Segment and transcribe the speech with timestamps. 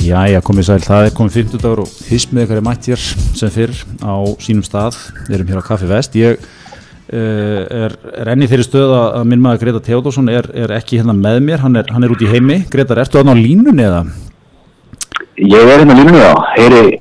[0.00, 3.02] Jæja, komið sæl, það er komið 50 dagur og hismið ykkar er mætt hér
[3.36, 4.96] sem fyrr á sínum stað,
[5.26, 6.16] við erum hér á Kaffi Vest.
[6.16, 11.02] Ég uh, er, er enni þeirri stöð að minn maður Greta Theodorsson er, er ekki
[11.02, 12.62] hérna með mér, hann er, hann er út í heimi.
[12.72, 14.00] Greta, ertu aðná línunni eða?
[15.40, 16.96] Ég er hérna línunni á, heyri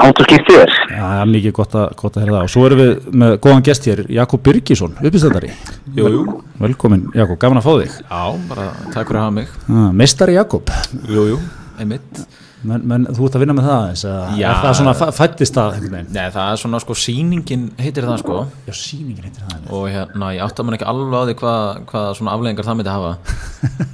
[0.00, 0.74] hátt og skipt þér.
[0.90, 2.48] Já, mikið gott að, gott að herra það.
[2.48, 5.54] Og svo erum við með góðan gest hér, Jakob Birgisson uppistættari,
[5.94, 6.26] Jú, jú,
[6.58, 7.96] velkomin Jakob, gaman að fá þig.
[8.02, 8.20] Já,
[8.50, 9.56] bara takk fyrir að hafa mig.
[9.70, 10.70] Ah, Meistari Jakob.
[11.06, 11.40] Jú, jú,
[11.80, 12.26] einmitt
[12.62, 14.46] Men, men þú ert að vinna með það eins að Já.
[14.50, 15.76] er það svona fæ- fæddist það?
[16.12, 18.38] Nei, það er svona sko sýningin heitir það sko.
[18.66, 22.02] Já, sýningin heitir það og hérna, ég átta mér ekki alveg á því hvað hva
[22.18, 23.12] svona afleggingar það myndi hafa.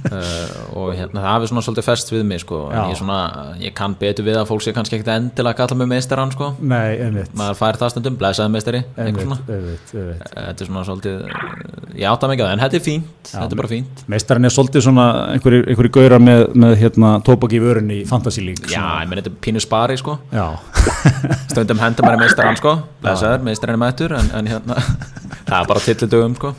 [0.07, 0.49] Uh,
[0.79, 2.83] og hérna, það hafi svona svolítið fest við mig sko, en Já.
[2.91, 3.19] ég svona
[3.61, 6.51] ég kann betur við að fólk sé kannski ekkert endilega að kalla mig meistarann sko,
[6.59, 7.31] Nei, einmitt.
[7.37, 9.39] Maður fær það stundum blessaði meistari, einhver svona.
[9.47, 11.15] Einmitt, einmitt, einmitt þetta er svona svolítið
[11.97, 14.03] ég átta mig ekki á það, en þetta er fínt þetta er bara fínt.
[14.11, 18.43] Meistarinn er svolítið svona einhverju, einhverju gaurar með, með hérna, tóbak í vörun í Fantasy
[18.61, 20.17] League já, ég meni þetta er pínu spari sko.
[20.33, 20.47] Já.
[21.51, 22.73] stundum hendur maður meistarann sko.
[23.03, 24.79] Blessaður, meistarinn er mættur en, en hérna,
[25.47, 26.53] það er bara tillitugum sko.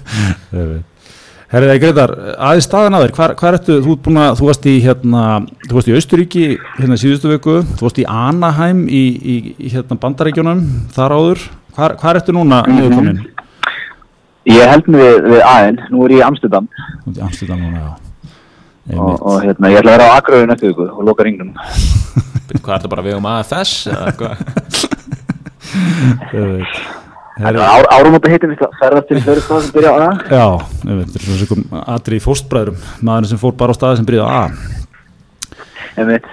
[1.49, 2.13] Herrið það Gretar,
[2.45, 3.13] aðeins staðan að þér.
[3.17, 5.23] Hvar, hvar ertu, þú, ert búin að, þú varst í hérna,
[5.65, 6.43] þú varst í Austuríki
[6.77, 10.61] hérna síðustu viku, þú varst í Anaheim í, í, í hérna bandarækjunum
[10.97, 11.47] þar áður,
[11.79, 12.93] hvar, hvar ertu núna Mhm.
[12.99, 13.25] -hmm.
[14.49, 16.69] Ég held mig við, við aðein, nú er ég í Amsterdam.
[17.05, 18.08] Þú ert í Amsterdam núna, já
[18.97, 21.51] og, og hérna, ég ætla að vera á Akureyri næstu viku og loka ringnum.
[22.49, 23.73] Hvað er þetta bara við um AFS
[27.39, 30.47] Árumóta heitir við ferðast til stóð sem byrja á það Já,
[30.89, 34.27] þetta er svona sem aðri í fóstbræðurum, maðurinn sem fór bara á staði sem byrjaði
[34.27, 34.45] á A.
[35.99, 36.27] Einmitt.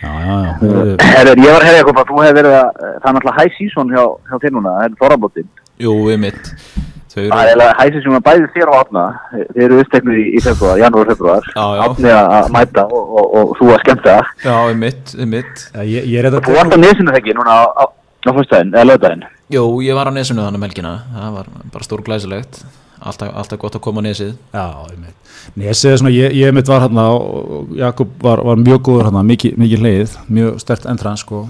[0.00, 2.66] Já, já, já, Heyrðu, Herður, ég var að herja eitthvað að þú hefði verið að
[2.80, 5.48] það er náttúrulega high season hjá, hjá þér núna, það er þorrabóttin
[5.86, 6.85] jú, við mitt þau
[7.16, 10.80] Það er high season að bæði þér og Átna þeir eru uppteknir í, í februar,
[10.82, 11.82] janúar, februar Já, já.
[11.86, 14.16] Átni að mæta og, og, og þú að skemmta.
[14.44, 17.36] Já, við mitt, við mitt já, ég, ég er Þú þetta varst á nesinu þeggi
[17.38, 21.38] núna á, á, á fyrstæðin, eða lögdæðin jú, ég var á nesinu þannig melkina það
[21.40, 22.64] var bara stór glæsilegt
[23.00, 24.34] alltaf, alltaf gott að koma á nesið.
[24.54, 25.32] Já, einmitt.
[25.58, 29.22] Nesið er svona, ég, ég mitt var hérna og Jakob var, var mjög góður hérna,
[29.26, 31.44] mikið, mikið leið, mjög stert entrans sko,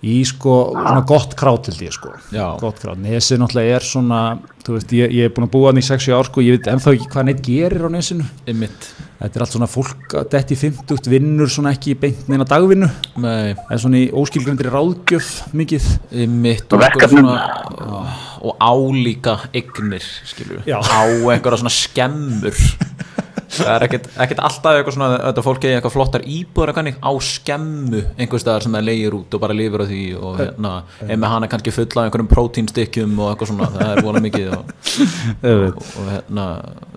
[0.00, 2.46] í sko svona gott krát til því sko, Já.
[2.60, 2.96] gott krát.
[2.96, 4.20] Nesið náttúrulega er svona,
[4.64, 6.70] þú veist, ég, ég er búin að búa hann í 60 ár sko, ég veit
[6.72, 8.24] ennþá ekki hvað neitt gerir á nesinu.
[8.46, 8.90] við mitt,
[9.20, 12.86] Þetta er allt svona fólk, að detti 50 vinnur svona ekki í beint neina dagvinnu,
[13.20, 15.88] með það er svona í óskilgrendri ráðgjöf mikið.
[16.32, 17.28] mitt Og og, einhverja verkefnin.
[17.28, 20.80] svona, og álíka eignir skilju, Já.
[20.80, 22.56] á einhverja svona skemmur
[23.50, 24.08] það er ekkert,
[24.46, 26.72] alltaf eitthvað svona þetta fólk eigi eitthvað flottar íbúður
[27.02, 30.74] á skemmu einhver staðar sem það leigir út og bara lifir á því og hérna,
[31.06, 34.72] ef með hana kannski fulla einhverjum prótínstykkjum og eitthvað svona það er vola mikið og,
[35.50, 36.46] og, og hérna,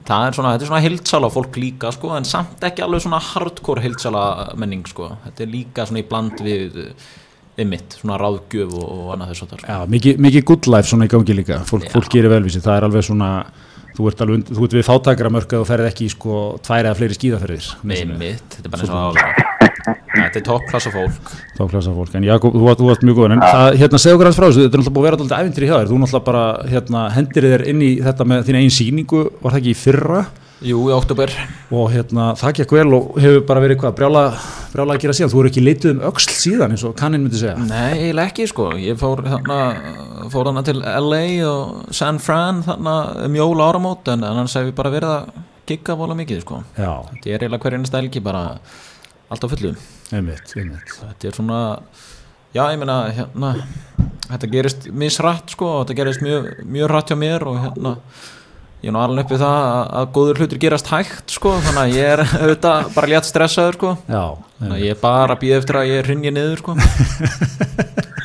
[0.05, 3.23] það er svona þetta er svona hildsala fólk líka sko en samt ekki alveg svona
[3.31, 4.23] hardcore hildsala
[4.59, 6.79] menning sko, þetta er líka svona í bland við
[7.63, 11.11] ymmit, svona ráðgjöf og, og annað þess að það mikið, mikið good life svona í
[11.11, 13.29] gangi líka, fólk, fólk gerir velvísi, það er alveg svona,
[13.93, 16.99] þú ert alveg, þú ert við fátakramörk að þú ferð ekki í sko tvær eða
[16.99, 17.71] fleiri skíðaferðir.
[17.83, 19.53] ymmit, þetta er bara eins og álega
[20.13, 21.31] þetta er toppklassa fólk.
[21.57, 24.37] Þá klasa fólk, en Jakob, þú, þú varst mjög góð en það, hérna, segðu hans
[24.37, 26.43] frá þessu, þetta er náttúrulega búið að vera alltaf æfintri hjá þér, þú náttúrulega bara,
[26.69, 30.21] hérna, hendir þér inn í þetta með þína einn sýningu, var það ekki í fyrra
[30.63, 31.31] jú, í oktober
[31.73, 34.23] og hérna, það gekk vel og hefur bara verið hvað, brjála,
[34.73, 37.39] brjála að gera síðan, þú eru ekki leituð um öxl síðan eins og kannin myndi
[37.41, 37.55] segja.
[37.59, 38.69] Nei, eiginlega ekki sko.
[38.79, 39.57] Ég fór þarna,
[40.33, 42.95] fór þarna til LA og San Fran þarna
[43.27, 46.61] um jól áramót en annars hef ég bara verið að gigga vola mikið sko.
[46.77, 48.43] Já, Þetta er eiginlega hverjum stælgi bara
[49.33, 49.73] allt á fullu.
[50.13, 50.95] Einmitt, einmitt.
[50.99, 51.59] Þetta er svona,
[52.53, 53.53] já ég meina hérna,
[54.29, 57.95] þetta gerist misrætt sko og þetta gerist mjög, mjög rætt hjá mér og hérna
[58.83, 61.93] ég er nú alveg uppið það að, að góður hlutur gerast hægt sko þannig að
[61.95, 63.91] ég er auðvitað bara létt stressaður sko.
[64.11, 64.23] Já,
[64.59, 66.75] þannig að ég er bara að býða eftir að ég rinja niður sko.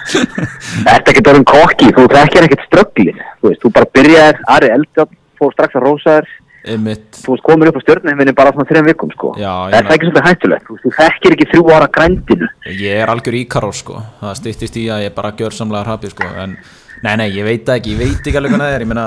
[0.09, 5.17] Þetta getur orðin kokki, þú þekkir ekkert strögglir Þú veist, þú bara byrjaðir, Ari Eldjátt
[5.39, 6.31] fór strax að rósa þér.
[6.73, 9.33] Einmitt, Þú veist, komin upp á stjórnheiminu bara svona þrejum vikum, sko.
[9.39, 12.49] Já, Það er ekki svolítið hættulegt, þú veist, þú þekkir ekki þrjú ára grændinu.
[12.81, 16.33] Ég er algjör íkarós sko, það styttist í að ég bara gjör samlega hrapi sko,
[16.43, 16.57] en
[17.05, 19.07] nei, nei, ég veit ekki, ég veit ekki alveg hvað það er, ég meina,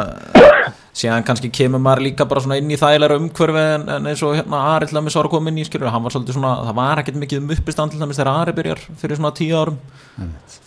[0.91, 4.33] síðan kannski kemur maður líka bara svona inn í þægilega umhverfi en, en eins og
[4.35, 6.77] hérna Ari til dæmis var að koma inn í, skilur, hann var svolítið svona, það
[6.81, 9.77] var ekkert mikið um uppistand til dæmis þegar Ari byrjar fyrir svona tíu árum,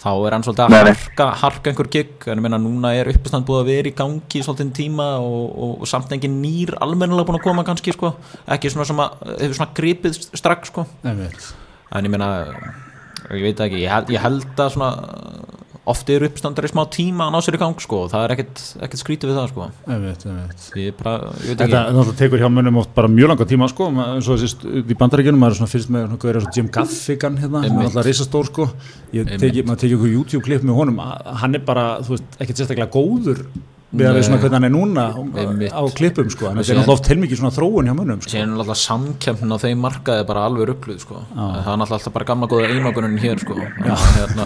[0.01, 3.49] þá er hann svolítið að harka, harka einhver gig, en ég meina núna er uppistand
[3.49, 7.41] búið að vera í gangi svolítið tíma og, og, og samt engin nýr almennilega búin
[7.43, 8.15] að koma kannski sko,
[8.57, 10.87] ekki svona sem að hefur svona gripið strax sko.
[11.05, 11.53] Einmitt.
[11.93, 12.31] en ég meina
[13.29, 14.91] ég veit ekki, ég held, ég held að svona
[15.91, 18.63] oft eru uppstandar í smá tíma að ná sér í gang sko, það er ekkert,
[18.87, 19.67] ekkert skrítið við það sko.
[19.85, 20.69] Einmitt, einmitt.
[21.01, 24.41] Bara, ég veit Þetta tekur hjá mönnum oft bara mjög langa tíma sko, eins og
[24.41, 27.91] þessi í bandaríkjunum maður er svona fyrst með svona og Jim Gaffigan hérna, sem er
[27.91, 28.69] alltaf risastór sko.
[29.15, 31.05] Ég teki, maður tekið okkur YouTube-klipp með honum.
[31.45, 33.45] Hann er bara, þú veist, ekkert sérstaklega góður
[33.95, 35.05] við að við svona hvernig hann er núna
[35.45, 35.73] Einmitt.
[35.75, 38.33] á klippum sko, en þetta er náttúrulega oft heilmikið svona þróun hjá mönnum sko.
[38.33, 41.21] síðan er alltaf samkjöfnin á þeim markaði bara alveg ruggluð sko.
[41.35, 43.55] það er náttúrulega alltaf bara gamla góða einogunin hér sko.
[44.15, 44.45] Hérna,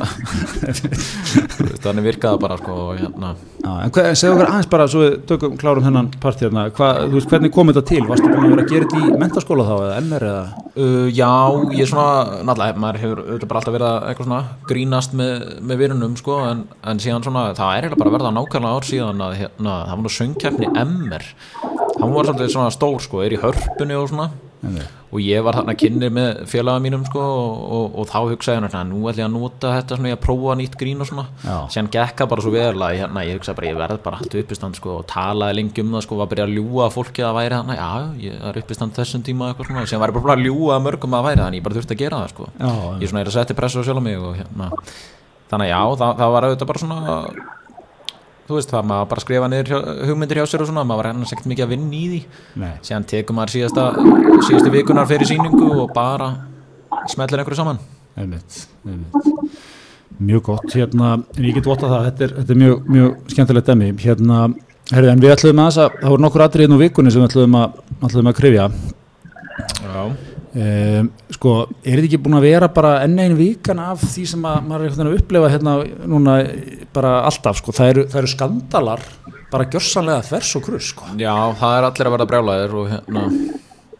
[1.84, 3.34] þannig virkaði bara sko, hérna.
[3.58, 7.28] Já, en segðu okkur aðeins bara svo við tökum klárum þennan part hérna, Hva, veist,
[7.30, 8.04] hvernig kom þetta til?
[8.08, 10.44] Varstu búin að vera að gera þetta í mentaskóla þá eða MR eða?
[10.78, 11.32] uh, já,
[11.74, 16.14] ég er svona náttúrulega, maður hefur bara alltaf verið að svona grínast með, með virunum
[16.18, 17.02] sko, en, en
[19.38, 21.28] að að hérna, það var nú söngkeppni MR
[21.98, 24.30] hann var svolítið svona stór sko, er í hörpunni og svona.
[25.08, 28.66] Og ég var þarna kynni með félaga mínum sko, og, og, og þá hugsaði hann
[28.68, 31.24] að nú ætla ég að nota þetta svona, ég að prófa nýtt grín og svona.
[31.44, 31.54] Já.
[31.72, 34.36] síðan gekk það bara svo vel að hérna, ég hugsaði bara ég verð bara allt
[34.42, 37.24] uppistand sko, og talaði lengi um það sko, var að byrja að ljúga að fólki
[37.24, 37.92] að væri þannig, já,
[38.26, 41.28] ég er uppistand þessum tíma eitthvað svona, síðan var bara að ljúga að mörgum að
[41.30, 42.50] væri þannig, ég bara þurfti að gera það sko.
[42.58, 44.70] Já, ég svona er að setja pressu á sjálf mig og hérna,
[45.48, 47.56] þannig að já, það, það var auðvitað bara svona
[48.48, 51.34] þú veist það, maður bara skrifa niður hugmyndir hjá sér og svona, maður var annars
[51.34, 52.20] ekkert mikið að vinna í því.
[52.62, 52.74] Nei.
[52.88, 53.86] síðan tekur maður síðasta
[54.48, 56.30] síðustu vikunar fyrir síningu og bara
[57.12, 57.82] smellir einhverju saman.
[58.18, 59.58] Einmitt, einmitt.
[60.18, 63.68] Mjög gott, hérna, en ég get vota það, þetta er, þetta er mjög, mjög skemmtilegt
[63.68, 64.38] dæmi, hérna,
[64.90, 67.58] herrið, en við ætluðum að það voru nokkur atrið inn á vikunni sem við ætluðum
[67.60, 68.64] að, ætluðum að krifja,
[69.82, 70.02] Já,
[70.54, 74.48] um, sko, er þetta ekki búin að vera bara enn einn vikan af því sem
[74.48, 75.76] að maður er að upplefa hérna
[76.08, 76.38] núna
[76.96, 79.04] bara alltaf, sko, það eru, það eru skandalar
[79.52, 81.12] bara gjörsanlega þvers og krus, sko.
[81.20, 83.28] já, það er allir að verða brjálæðir og hérna,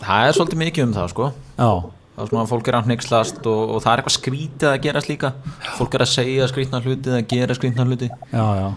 [0.03, 1.31] það er svolítið mikið um það sko.
[1.59, 1.71] Já,
[2.19, 4.83] það er svona að fólk er að hneykslast og, og það er eitthvað skrítið að
[4.85, 5.33] gerast líka.
[5.79, 8.11] Fólk er að segja skrítna hluti eða gera skrítna hluti.
[8.33, 8.69] Já, já,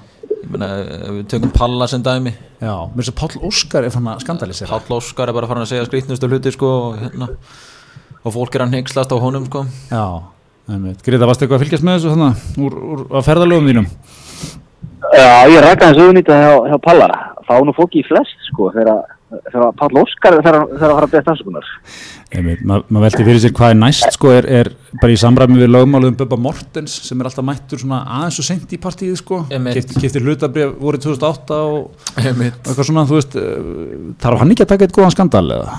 [0.50, 0.70] meina,
[1.18, 4.80] við tökum Palla sem dæmi já, mér finnst að Páll Óskar er fann að skandalisera.
[4.80, 7.30] Páll Óskar er bara farin að segja skrítnustu hluti sko og, hérna,
[8.22, 10.06] og fólk er að hneykslast á honum sko Já.
[11.06, 13.88] Greta, varstu eitthvað að fylgjast með þessu þannig, úr, úr, á ferðalögum þínum?
[15.18, 17.18] Já, ég rækka hans auðvunýta hjá, hjá Pallara.
[17.48, 19.02] Fá nú fólki í flest, sko, þegar
[19.52, 21.70] þegar Pall Óskar þegar hann fara að beða stansugunar.
[22.32, 24.70] Einmitt, ma maður velti fyrir sér hvað er næst sko, er, er
[25.02, 28.72] bara í samræmi við lögmáluðum Bubba Mortens sem er alltaf mættur svona aðeins og sent
[28.72, 29.76] í partíið sko, Einmitt.
[29.82, 34.72] Keypt- keypti hlutabrif voru 2008 og eitthvað svona, þú veist eh, þarf hann ekki að
[34.72, 35.76] taka eitt góðan skandal eða?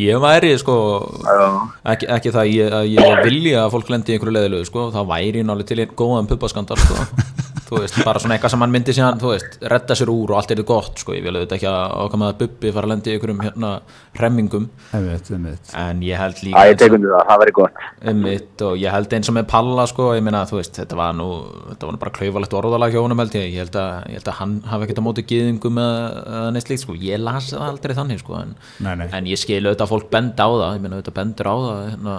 [0.00, 0.74] Ég væri sko
[1.90, 5.10] ekki, ekki það ég, að ég vilja að fólk lendi í einhverju leðilegu sko, það
[5.10, 7.02] væri náttúrulega til einn góðan pubbaskandal sko.
[7.70, 10.40] þú veist, bara svona eitthvað sem hann myndi síðan, þú veist, redda sér úr og
[10.40, 12.88] allt er þetta gott sko, ég vil auðvitað ekki að okkar með að bubbi fara
[12.88, 13.70] að lendi í einhverjum hérna
[14.18, 14.66] hremmingum,
[14.98, 15.72] Einmitt, einmitt.
[15.84, 17.80] en ég held líka ég tek undir það, það væri gott.
[18.10, 21.14] einmitt og ég held eins og með Palla sko, ég meina, þú veist, þetta var
[21.20, 21.28] nú
[21.70, 24.32] þetta var nú bara klaufalegt orðalag hjá honum held ég ég held að, ég held
[24.34, 27.96] að hann hafi ekkert á móti gyðingum eða neitt slíkt, sko, ég las það aldrei
[28.02, 30.84] þannig, sko, en, Nei, nei, en ég skil auðvitað að fólk benda á það, ég
[30.84, 32.16] meina auðvitað bendur á það hérna.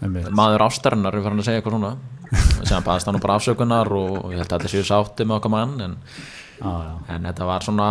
[0.00, 1.94] Maður ástarinnar er farin að segja eitthvað svona
[2.60, 5.40] og sem baðast hann nú bara afsökunar og, ég held að allir séu sátti með
[5.40, 5.96] okkar mann en,
[6.60, 6.74] já,
[7.14, 7.88] en þetta var svona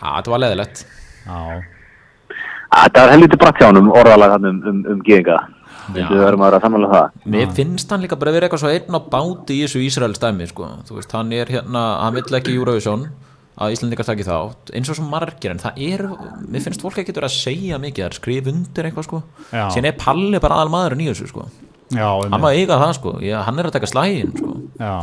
[0.00, 0.82] að þetta var leðilegt
[1.26, 1.38] já,
[2.70, 5.38] Þetta var helviti bratt hjá honum orðalag hann um, um, um gýðinga.
[5.90, 6.04] Já.
[6.06, 7.24] Við verðum að vera samanlega það.
[7.34, 10.46] Mér finnst hann líka bara verið eitthvað svo einn á báti í þessu Ísraels dæmi
[10.46, 10.68] sko.
[10.86, 13.08] þú veist, hann er hérna, hann vill ekki Eurovision
[13.60, 16.04] að Íslandingar taki þátt eins og svo margir, en það er
[16.48, 19.64] mér finnst fólk ekki verið að segja mikið, það er skrif undir eitthvað sko, Já.
[19.74, 21.46] síðan er Palli bara aðal maðurinn í þessu sko,
[21.92, 23.14] já, hann má eiga það sko.
[23.24, 24.52] Ég, hann er að taka slægin sko.
[24.80, 24.94] Já,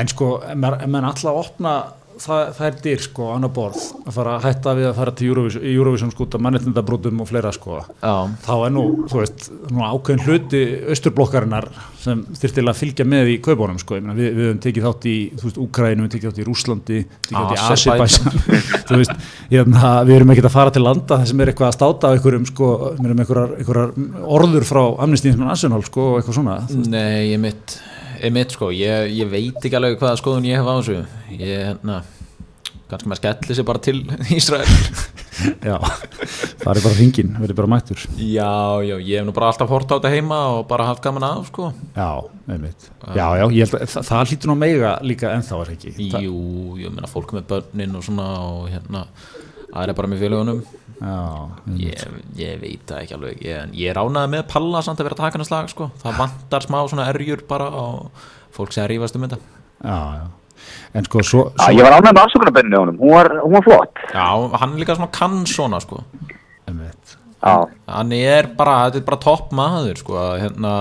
[0.00, 1.74] en sko, maður maður alltaf opna
[2.20, 3.84] það, það er dyr sko, annar borð.
[4.04, 7.80] Að fara að hætta við að fara til Eurovision, Eurovision sko, mannetindabrótum og fleira sko.
[8.00, 8.14] Já,
[8.46, 10.62] þá er nú, þú veist, nú ákveðin hluti
[10.94, 11.68] austurblokkarinnar
[12.00, 15.16] sem þyrftilega að fylgja með í kaupunum, sko, meina, við, við höfum tekið þátt í,
[15.36, 17.60] þú veist, Úkrænum, við tekið þátt í Rúslandi, tekið þátt í.
[17.66, 18.40] Azerbaijan,
[18.88, 21.76] þú veist, hérna, við erum ekkert að fara til landa þar sem er eitthvað að
[21.76, 23.94] státa á einhverjum, sko, við erum einhverjar
[24.38, 26.58] orður frá Amnesty International, sko, og eitthvað svona,
[26.90, 27.76] Nei, ég mitt,
[28.20, 30.98] ég mitt sko, ég, ég veit ekki alveg hvaða skoðun ég hef á þessu
[31.36, 32.00] Ég, hérna,
[32.90, 33.98] kannski maður skelli sér bara til
[34.38, 34.66] Ísrael
[35.64, 35.76] já,
[36.60, 38.02] það er bara hringin, verður bara mættur.
[38.20, 38.50] Já,
[38.84, 41.46] já, ég hef nú bara alltaf hort á þetta heima og bara haft gaman af
[41.48, 42.10] sko Já,
[42.50, 42.90] einmitt.
[43.16, 45.94] Já, já, ég held að það, það hlýtur nú að meiga líka ennþá er ekki.
[46.26, 46.36] Jú,
[46.82, 49.06] ég meina fólk með börnin og svona og hérna,
[49.70, 50.60] aðra bara með félagunum
[51.80, 52.02] ég,
[52.36, 55.38] ég veit það ekki alveg ég, ég ránaði með Palla samt að vera að taka
[55.40, 55.88] hann slag sko.
[56.02, 60.26] það vantar smá svona erjur bara og fólk sem að rífast um þetta já, já.
[60.92, 62.96] En sko, svo, Já, svo ég var ánægð með afsökunarbenninu á honum.
[63.00, 64.00] Hún var, hún var flott.
[64.12, 64.26] Já,
[64.60, 66.02] hann er líka svona kann svona sko
[66.68, 67.16] einmitt.
[67.40, 67.54] Já.
[67.88, 70.74] hann er bara, er bara topp maður sko, að hérna,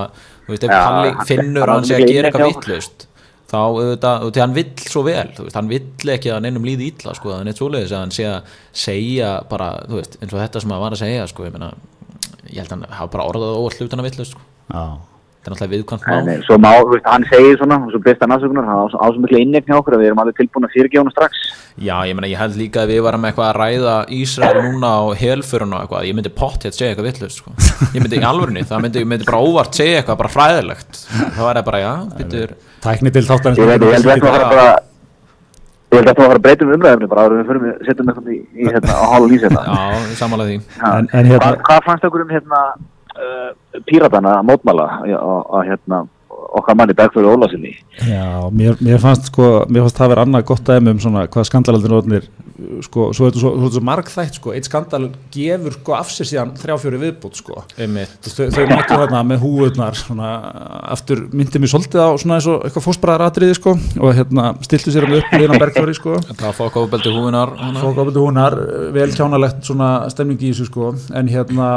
[0.43, 3.05] þú veist, Palli finnur hann að sé að gera eitthvað vittlust
[3.49, 7.15] þá auðvitað, því hann vill svo vel veist, hann vill ekki að neinum líði illa
[7.17, 10.63] sko, þannig að svoleiðis að hann sé að segja bara, þú veist, eins og þetta
[10.63, 11.71] sem hann var að segja sko, ég meina,
[12.49, 14.83] ég held að hann hafa bara orðað og hlutana villu, sko, Já,
[15.49, 18.29] er náttúrulega viðkvæmt mál eh, svo má, þú veist, hann segir svona, og svo besta
[18.29, 21.13] nasökunar, hann á svo miklu innegni okkur að við erum alveg tilbúin að fyrirgefa hann
[21.15, 21.43] strax.
[21.79, 25.03] Já, ég meina, ég held líka að við varum eitthvað að ræða Ísrael núna á
[25.19, 27.53] helfurinn og eitthvað, ég myndi pottið segja eitthvað villust, sko.
[27.95, 31.01] Ég myndi í alvörunni, það myndi, ég myndi bara óvart segja eitthvað bara fræðilegt.
[31.37, 32.53] Það var bara, já, byttur,
[32.83, 34.67] tækni til þáttarins Ég held að þetta var bara,
[35.89, 38.11] ég held að þetta var að breyta um umræðumni bara en við förum við setjum
[38.11, 39.63] eitthvað í, í hérna, á hálf lýs hérna.
[39.65, 40.59] já, samanlega því.
[40.91, 43.49] En- en hérna- hvað, hvað fannst okkur um hérna uh,
[43.87, 46.05] píratana að mótmála að hérna
[46.59, 47.71] okkar manni Bergfjörður Ólasinni?
[48.07, 51.47] Já, mér, mér fannst sko, mér fannst það vera annað gott dæmi um svona hvað
[51.49, 52.29] skandalaldin rótnir
[52.85, 56.29] sko, svo er þetta svo, svo, svo margþætt sko, eitt skandal gefur sko af sér
[56.29, 58.17] síðan þrjáfjöri viðbútt sko Einmitt.
[58.25, 60.31] Þau, þau mættu þarna með húurnar svona,
[60.95, 65.07] aftur myndi mér svolítið á svona eins og eitthvað fósbræðaratriði sko og hérna stiltu sér
[65.07, 67.83] um upp í einan bergfjöri sko Það ofbeldi húinar, hana.
[67.83, 68.57] fók ábyrðu húnar,
[68.95, 71.69] vel kjánalegt svona stemning í þessu sko en hérna,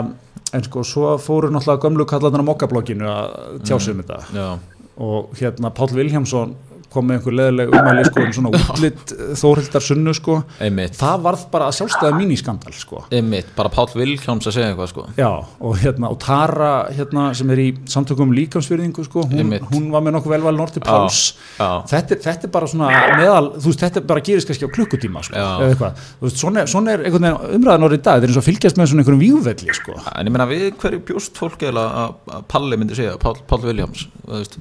[0.52, 4.18] en sko svo fóru náttúrulega gömlu kallarnar á mokkablokkinu að tjá sig um þetta.
[4.36, 4.48] Já,
[4.96, 6.54] og hérna Páll Vilhjámsson
[6.92, 10.96] kom með einhver leðileg umæli sko um svona útlitt Þórhildar sunnu sko einmitt.
[11.00, 15.06] það varð bara að sjálfstæða míniskandal sko Einmitt, bara Páll Vilhjáms að segja eitthvað, sko.
[15.16, 15.30] já
[15.60, 20.02] og hérna og Tara hérna sem er í samtökum um líkamsfyrðingu sko hún, hún var
[20.06, 21.20] með nokkuð velvæl Norti Páls
[21.58, 21.70] já.
[21.90, 25.22] þetta, er- þetta er bara svona meðal þú veist þetta bara gerist kannski á klukkutíma
[25.26, 25.48] sko Já.
[25.58, 28.28] eða eitthvað þú veist svona, er- svona er einhvern veginn umræðan orðið í dag þetta
[28.28, 31.36] er eins og fylgjast með svona einhverjum vígvelli sko En ég meina, við hverju bjóst
[31.40, 34.56] fólk eða að Palli myndi segja, Páll, Páll Vilhjáms, þú veist.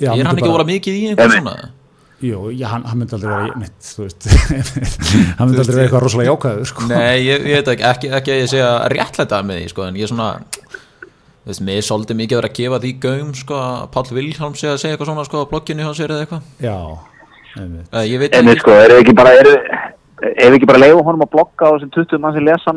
[0.00, 1.42] Já, er myndi hann ekki bara- vola mikið í einhver Einmitt.
[1.42, 1.70] svona?
[2.24, 4.26] Jú, já, hann, hann myndi aldrei vera neitt, þú veist
[5.36, 6.86] hann myndi aldrei vera eitthvað rosalega jákvæður sko.
[6.88, 9.98] Nei, ég, ég veit ekki, ekki, ekki að ég segja réttlæta með því, sko, en
[10.00, 13.34] ég er svona þú veist, mér er svolítið mikið að vera að gefa því gaum,
[13.36, 13.90] sko, að
[14.56, 16.78] sé að segja eitthvað svona, sko, á blogginu hjá sér eða eitthvað Já,
[17.60, 17.92] einmitt.
[17.92, 21.04] uh, Ég veit En við sko, erum við ekki bara, erum við ekki bara leiðum
[21.10, 22.76] honum að blogga á þessum 20 mann sem lesa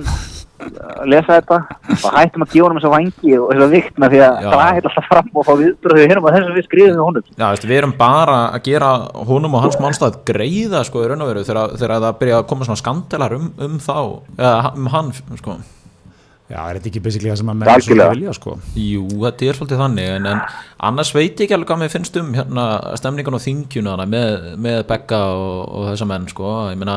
[0.60, 1.60] hann lesa þetta.
[1.96, 4.92] Og hættum að gefa honum þessa vangi og þessa vikt með því að draga þetta
[4.92, 7.34] alltaf fram og fá viðbröðu hérna þessum við skrifum við honum.
[7.34, 8.94] Já, veist, við erum bara að gera
[9.32, 12.70] honum og hans mannstæð greiða, sko, í raun og veru þegar, það byrja að koma
[12.70, 14.00] svona skandelar um, um þá,
[14.38, 15.60] eða um hann, sko.
[16.50, 18.54] Já, er þetta ekki basically það sem að menn svo vilja sko?
[18.82, 20.40] Jú, þetta er svolítið þannig en, en
[20.88, 22.64] annars veit ég ekki alveg hvað mér finnst um hérna,
[22.98, 26.54] stemningun og þingjuna með, með Begga og, og þessa menn sko.
[26.72, 26.96] ég meina,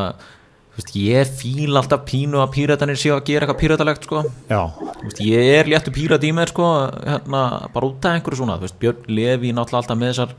[0.76, 4.22] veist, ég fíl alltaf pínu að píratanir séu að gera eitthvað píratalegt sko.
[5.02, 6.68] Veist, ég er léttu pírat í mér sko,
[7.04, 7.42] hérna,
[7.74, 10.36] bara út af einhverju svona veist, Björn Levi náttúrulega alltaf með þessar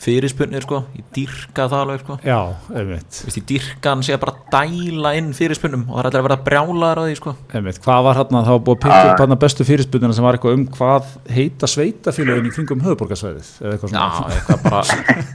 [0.00, 0.82] fyrirspunnir, sko.
[0.96, 2.16] ég dyrka það alveg sko.
[2.24, 2.38] já,
[2.72, 6.08] einmitt Þú veist, ég dyrka hann sé að bara dæla inn fyrirspunum og það er
[6.08, 7.34] alltaf að vera brjálaður á því sko.
[7.58, 10.38] Einmitt, hvað var hérna, það var búið að pikka upp hérna bestu fyrirspurnina sem var
[10.38, 14.82] eitthvað um hvað heita sveitafélagin í kringum höfuborgarsvæðið eða eitthvað Já, svona, eitthvað bara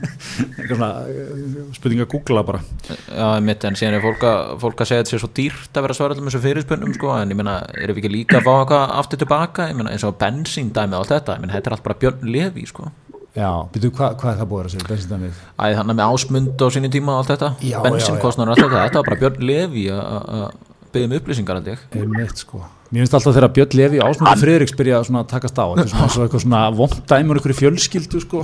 [0.56, 2.62] eitthvað svona eh, spurning að googla bara
[3.06, 5.78] Já, mitt, en síðan er fólk að, fólk að segja að þetta sé svo dýrt
[5.78, 8.40] að vera að svara allum þessu fyrirspunum sko, en ég meina, erum við ekki líka
[8.40, 11.56] að fá eitthvað aftur tilbaka, ég meina, eins og bensíndæmi og allt þetta, ég meina,
[11.56, 12.90] þetta er allt bara Björn Levi sko.
[13.36, 15.40] Já, byrju, hvað, er það búið að segja, bensindæmið?
[15.60, 18.86] Æ, þannig með ásmund á sínum tíma og allt þetta, Já, bensínkostnar og allt þetta,
[18.86, 20.48] þetta var bara Björn Levi að- að
[20.92, 21.78] byggja um upplýsingar ég.
[21.92, 25.66] Einmitt, sko Mér finnst alltaf þegar Björn Levi og Ásmundur Friðriks byrja að takast á,
[25.74, 28.42] þetta er svona, svona eitthvað svona vondæmur ykkur í fjölskyldu, sko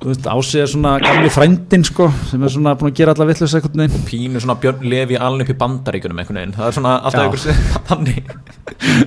[0.00, 3.26] Þú veist, Ási er svona gamli frændin, sko sem er svona búin að gera alla
[3.28, 6.76] vitlaus eitthvað neginn Pínu svona Björn Levi alveg upp í bandaríkunum einhvern veginn, það er
[6.78, 7.26] svona alltaf Já.
[7.28, 7.60] einhver sem
[7.90, 8.32] þannig.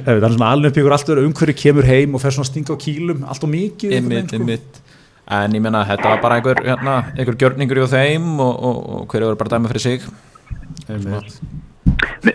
[0.06, 2.78] Er svona alveg upp ykkur allt verið umhverju kemur heim og fer svona að stinga
[2.78, 4.82] á kýlum, allt og mikið Einmitt, veginn, einmitt.
[5.28, 9.08] En ég meina, þetta var bara einhver, hérna, einhver gjörningur í þeim og, og, og
[9.12, 10.06] hverju voru bara dæma fyrir sig.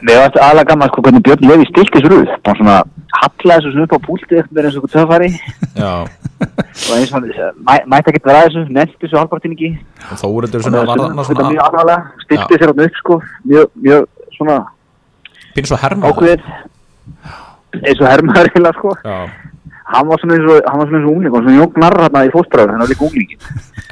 [0.03, 2.77] Mér varst aðalega gaman sko hvernig Björn Levi stilti sér upp bara svona
[3.13, 5.29] hallaði þessu svona upp á púlti eftir eins og eitthvað töfari
[5.77, 5.93] Já,
[6.89, 7.27] og eins og hann
[7.69, 9.71] mæ, mætti ekkert vera að þessu, nefndi þessu halvpartin ekki
[10.09, 13.19] og svona var þarna þetta svona mjög aðalega, stilti sér hann upp sko.
[13.53, 14.09] Mjög, mjög
[14.39, 14.59] svona
[15.57, 16.17] pínu svo hermaður.
[16.17, 16.41] ákveðir
[17.83, 18.95] eins og hermaður heila sko.
[19.05, 19.17] Já,
[19.93, 22.03] hann var svona eins og, hann var svona eins og ungling og svona Jón Gnarr
[22.07, 23.39] hérna í fóstbræður, hann var líka unglingin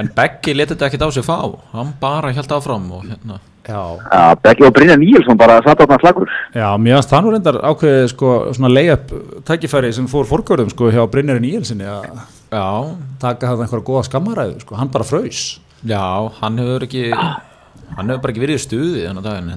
[0.00, 1.36] en Beggi leti þetta ekkit á sig fá.
[1.74, 3.36] Hann bara held áfram og hérna.
[3.68, 6.30] Já, Já, Beggi og Brynjar Níelsson bara satt á þarna slagur.
[6.56, 9.12] Já, mér finnst það nú reyndar ákveðið sko svona layup
[9.46, 12.08] tækifæri sem fór fórgörðum sko hjá Brynjarinn Íelsinni að
[12.50, 12.66] Já,
[13.20, 15.60] taka það einhverja góða skammaræðu sko, hann bara fraus.
[15.86, 16.02] Já,
[16.40, 19.50] hann hefur ekki hann hefur bara ekki verið í stuði þennan daginn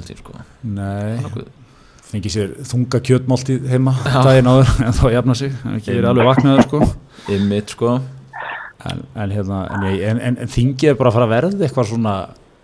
[2.13, 6.10] fengi sér þunga kjötmáltíð heima daginn áður en þá jafna sig, hann er ekki verið
[6.12, 6.82] alveg vaknaður sko.
[7.34, 7.96] Ymmit sko.
[8.84, 11.67] En, en, hérna, en, ég- en, en, en þingið er bara að fara að verða
[11.67, 12.15] eitthvað svona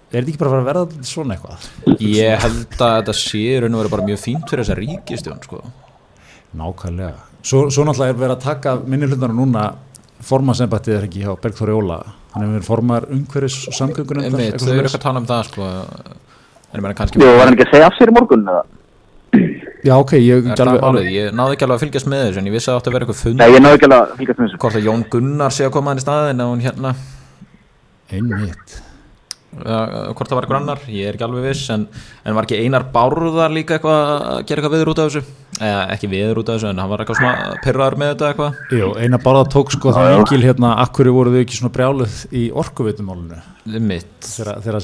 [0.09, 1.67] er þetta ekki bara að fara að verða svona eitthvað?
[2.03, 5.43] Ég held að þetta sé í raun og verið bara mjög fínt fyrir þessa ríkistjón
[5.45, 5.59] sko.
[6.59, 7.25] Nákvæmlega.
[7.45, 9.65] Svo, svo náttúrulega er verið að taka minni hlutana núna
[10.27, 11.99] formansembættið er ekki hjá Bergþóri Óla
[12.33, 15.69] hann hefur verið formar umhverfis og samgöngunum þau eru eitthvað að tala um það sko.
[15.69, 18.65] En ég meina kannski Jú, var hann ekki að segja af sér í morgun eða?
[19.79, 22.55] Já, ok, ég það málið, ég náði ekki alveg að fylgjast með þessu en ég
[22.55, 24.39] vissi að það átti að vera eitthvað fund Nei, ég náðu ekki alveg að fylgjast
[24.39, 24.59] með þessu.
[24.63, 26.91] Hvort að Jón Gunnar sé að koma hann í staðin og hún hérna?
[28.09, 28.69] Einmitt.
[29.49, 31.87] Uh, hvort það var eitthvað annar, ég er ekki alveg viss en,
[32.21, 35.23] en var ekki Einar Bárðar líka eitthvað að gera eitthvað viður út af þessu?
[35.57, 38.51] Eða ekki viður út af þessu en hann var eitthvað svona pyrraður með þetta eitthvað?
[38.77, 42.43] Jú, eina barða tók sko það engil hérna akkur voru þau ekki svona brjáluð í
[42.61, 43.39] orkuvitumálunu
[43.89, 44.77] mitt þegar, þegar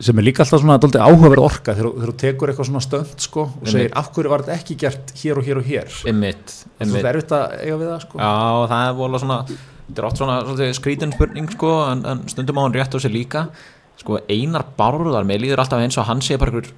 [0.00, 3.20] sem er líka alltaf svona dálítið áhugaverð orka þegar, þú- þú tekur eitthvað svona stönd
[3.20, 3.72] sko og Einmitt.
[3.74, 7.04] segir af hverju var þetta ekki gert hér og hér og hér Einmitt, það einmitt.
[7.12, 8.32] erfitt að eiga við það sko Já,
[8.72, 12.56] það er vola svona þetta er oft svona svolítið skrítin spurning sko, en, en stundum
[12.56, 13.48] á hann rétt á sig líka
[14.00, 16.70] sko, Einar Bárðar, mér líður alltaf eins og hann sé bara einhver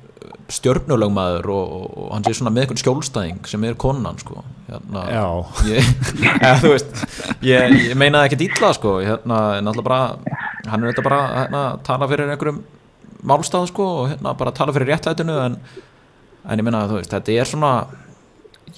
[0.53, 4.43] stjörnulögmaður og, og, hann sé svona með einhvern skjólstæðing sem er konan sko.
[4.69, 5.25] hérna, Já.
[5.71, 5.89] ég,
[6.43, 7.03] ja, þú veist
[7.47, 10.01] ég, ég meinaði ekki illa sko, hérna, en alltaf bara
[10.69, 12.61] hann er þetta bara hérna, að tala fyrir einhverjum
[13.27, 15.59] málstað sko, og hérna, bara tala fyrir réttlætinu en,
[16.43, 17.73] en ég meina þú veist, þetta er svona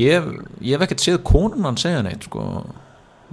[0.00, 0.26] ég,
[0.60, 2.44] ég hef ekkert séð konan segja neitt sko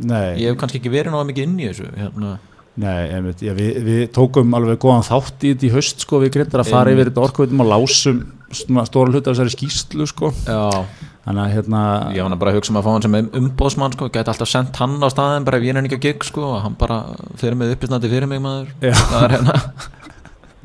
[0.01, 2.37] Nei, ég hef kannski ekki verið náða mikið inn í þessu hérna.
[2.81, 6.31] Nei, einmitt, já, við, við tókum alveg góðan þátt í þetta í haust sko, við
[6.37, 8.21] greitar að fara yfir þetta orkuvitum og lásum
[8.55, 10.31] stóra hluta af þessari skýslu sko.
[10.47, 10.87] já,
[11.27, 11.81] þannig að hérna
[12.15, 14.79] ég var bara að hugsa um að fá hann sem umbóðsmann sko, gæti alltaf sendt
[14.81, 17.01] hann á staðin bara ef ég er ekki að gig sko, og hann bara
[17.39, 18.95] fyrir mig uppisnandi fyrir mig maður Já.
[18.95, 19.57] það er hérna.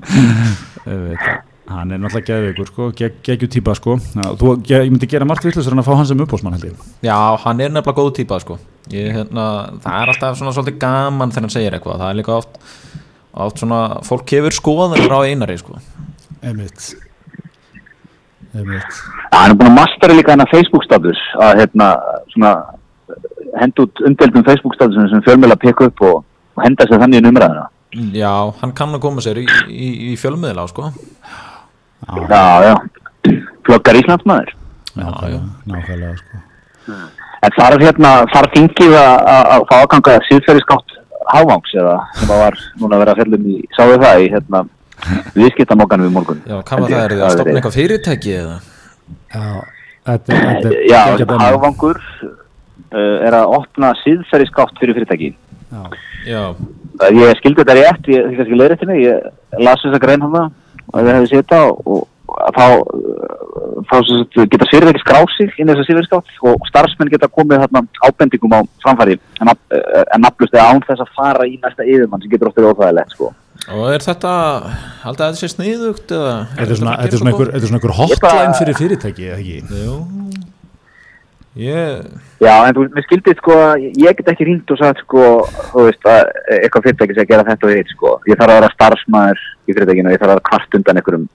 [1.66, 3.96] hann er náttúrulega geðveikur sko, geg, geggju típa sko.
[4.38, 7.16] Þú, ég myndi gera margt villusur en að fá hann sem uppbósmann held ég já,
[7.42, 8.58] hann er nefnilega góð típa sko.
[8.92, 9.46] ég, hérna,
[9.82, 12.60] það er alltaf svona svolítið gaman þegar hann segir eitthvað, það er líka oft
[13.46, 15.80] oft svona, fólk hefur skoðanur á einari sko.
[16.42, 16.92] einmitt
[18.54, 21.90] einmitt Já, hann er búin að mastera líka hennar Facebook status að hérna
[22.32, 22.52] svona
[23.56, 26.22] henda út umdeldum Facebook statusum sem fjölmjöla peka upp og,
[26.56, 27.66] og henda sér þannig í umræðina
[28.16, 30.90] já, hann kann að koma sér í, í, í fjölmiðla sko.
[32.30, 32.74] Já, já,
[33.66, 34.52] floggar Íslandsmaður.
[34.96, 36.42] Nákvæmlega, nákvæmlega sko.
[37.46, 40.94] En þarf hérna, þarf þingið að að- að fá aðganga síðferðiskátt
[41.32, 44.60] hávangs eða sem að var núna að vera að fjallum í, sáðu það í hérna
[45.36, 46.40] viðskiptamokkanum í morgun?
[46.46, 48.56] Já, hvað var það, er þið að stopna eitthvað fyrirtæki eða?
[49.34, 49.46] já,
[50.06, 51.00] er Já,
[51.42, 51.98] hagvangur
[52.94, 55.32] uh, er að opna síðferðiskátt fyrir fyrirtæki.
[55.66, 55.82] Já,
[56.30, 56.42] já,
[57.12, 61.02] Ég skildi þetta rétt, ég þykast ekki leiðrétt henni, ég las þessa grein hann og
[61.02, 62.04] við hefði séð þetta og
[62.56, 62.66] þá,
[63.88, 64.68] þá sem sagt, geta
[65.02, 69.52] skráð sig inn í þessa síðferðiskátt og starfsmenn geta komið þarna ábendingum á framfæri en,
[69.52, 72.72] uh, en nafnlust eða án þess að fara í næsta yfirmann sem getur oft verið
[72.74, 73.32] óþægilegt sko.
[73.66, 74.34] og er þetta
[75.04, 79.30] haldið að þetta sé sniðugt eða þetta er svona, er einhver, er hotline fyrir fyrirtæki
[79.30, 79.82] eða ekki?
[79.84, 79.98] Jú
[81.56, 82.02] Ég,
[82.42, 85.22] Já, en þú, við skildið sko, ég get ekki hringt og sagt sko,
[85.70, 88.12] þú veist, að eitthvað fyrirtæki sem að gera þetta og hitt sko.
[88.28, 91.26] Ég þarf að vera starfsmæður í fyrirtækinu og ég þarf að vera kvart undan einhverjum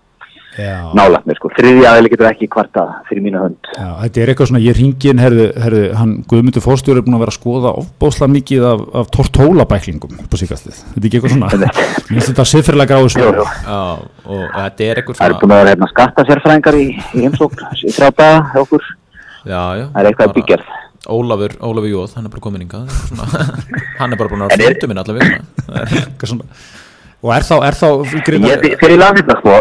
[0.52, 1.50] mér sko.
[1.56, 3.70] Þriðja aðeins getur ekki kvarta fyrir mínu hönd.
[3.72, 7.16] já, þetta er eitthvað svona, ég ringi inn herðu, herðu, hann Guðmundur Fórstjóri er búin
[7.16, 11.22] að vera að skoða ofbóðslega mikið af, af tortólabæklingum upp á síkastið, þetta er ekki
[11.22, 13.82] eitthvað svona mér finnst þetta siðferðilega gráðu svo já,
[14.28, 17.24] og þetta er eitthvað Það eru svona búin að vera hérna skatta sérfræðingar í, í
[17.24, 18.90] heimsókn í þrjá daga hjá okkur.
[19.46, 20.72] Já, já Það er eitthvað bara- byggjarð.
[21.12, 23.26] Ólafur, Ólafur Jóð, hann er bara komin hingað svona,
[24.00, 25.40] hann er bara búin að fundum minn allavega.
[25.72, 26.54] Það er-
[27.22, 29.56] og er þá, er þá þegar ég laði þetta sko,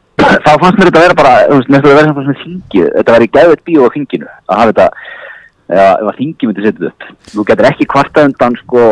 [0.46, 3.62] þá fannst mér þetta vera bara, næstu að vera svona þingið, þetta var í gæðveit
[3.68, 4.88] bíó á þinginu, að hafa þetta,
[5.76, 7.06] eða ef að þingið myndi setja þetta upp.
[7.32, 8.84] Þú getur ekki kvartað undan sko,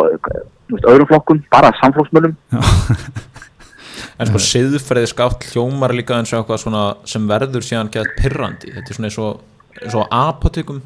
[0.81, 2.37] öðrum flokkum, bara samflokksmönnum.
[4.19, 8.71] En sko siðferði skátt hljómar líka eins og eitthvað svona sem verður síðan gett pirrandi
[8.75, 9.41] Þetta er svona eins og,
[9.83, 10.83] eins og apotekum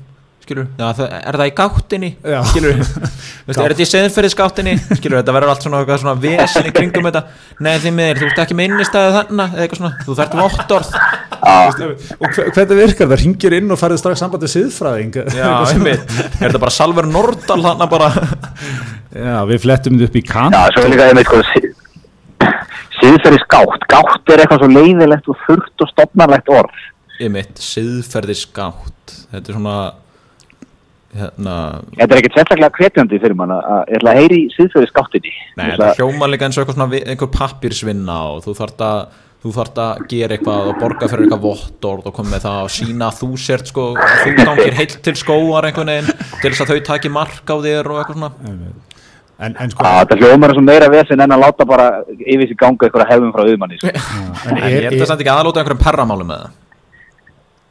[0.48, 2.08] skilur, það, er það í gáttinni?
[2.24, 2.38] Já.
[2.48, 2.78] skilur,
[3.48, 6.72] Veistu, er þetta í siðferði skáttinni skilur, þetta verður allt svona eitthvað svona vesen í
[6.72, 7.22] kringum þetta,
[7.66, 10.94] nei því miður, þú ert ekki með innistæði þarna, eða eitthvað svona, þú þarft vottorð.
[12.16, 15.20] Og hve- hvernig virkar það, ringir inn og farið strax samband við siðfræðing?
[15.36, 18.08] Já, einmitt, er þetta bara Salver Nordal þarna bara?
[19.12, 21.44] Já, við flettum þetta upp í kan Já, svo er líka einmitt sko,
[22.98, 23.84] síðferði skátt.
[23.92, 26.80] Gátt er eitthvað svo leiðilegt og þurft og stopnarlegt orð.
[27.20, 29.76] Einmitt, siðferði skátt þetta er svona
[31.18, 31.54] hérna,
[31.96, 35.32] Þetta er ekkert sérstaklega hvetjandi fyrir mann að að- ég ætla að heyri síðferði skáttinni.
[35.56, 39.00] Nei, þetta hljómar líka eins og eitthvað svona vi- einhver pappirsvinna og þú þarft að
[39.38, 42.70] þú þarft að gera eitthvað og borga fyrir eitthvað vottorð og koma með það og
[42.74, 46.60] sína að þú sért sko, að þú gangir heilt til skóar einhvern veginn til þess
[46.66, 48.32] að þau taki mark á þér og eitthvað svona
[49.38, 52.48] en, en sko Já, þetta hljómar er svo meira vesen en að láta bara yfir
[52.50, 53.78] sig ganga eitthvað hefðum frá auðmanni.
[53.78, 53.88] Sko.
[53.94, 56.50] en En ég er, er þetta er, samt ekki aðlóta einhverjum perramálum með það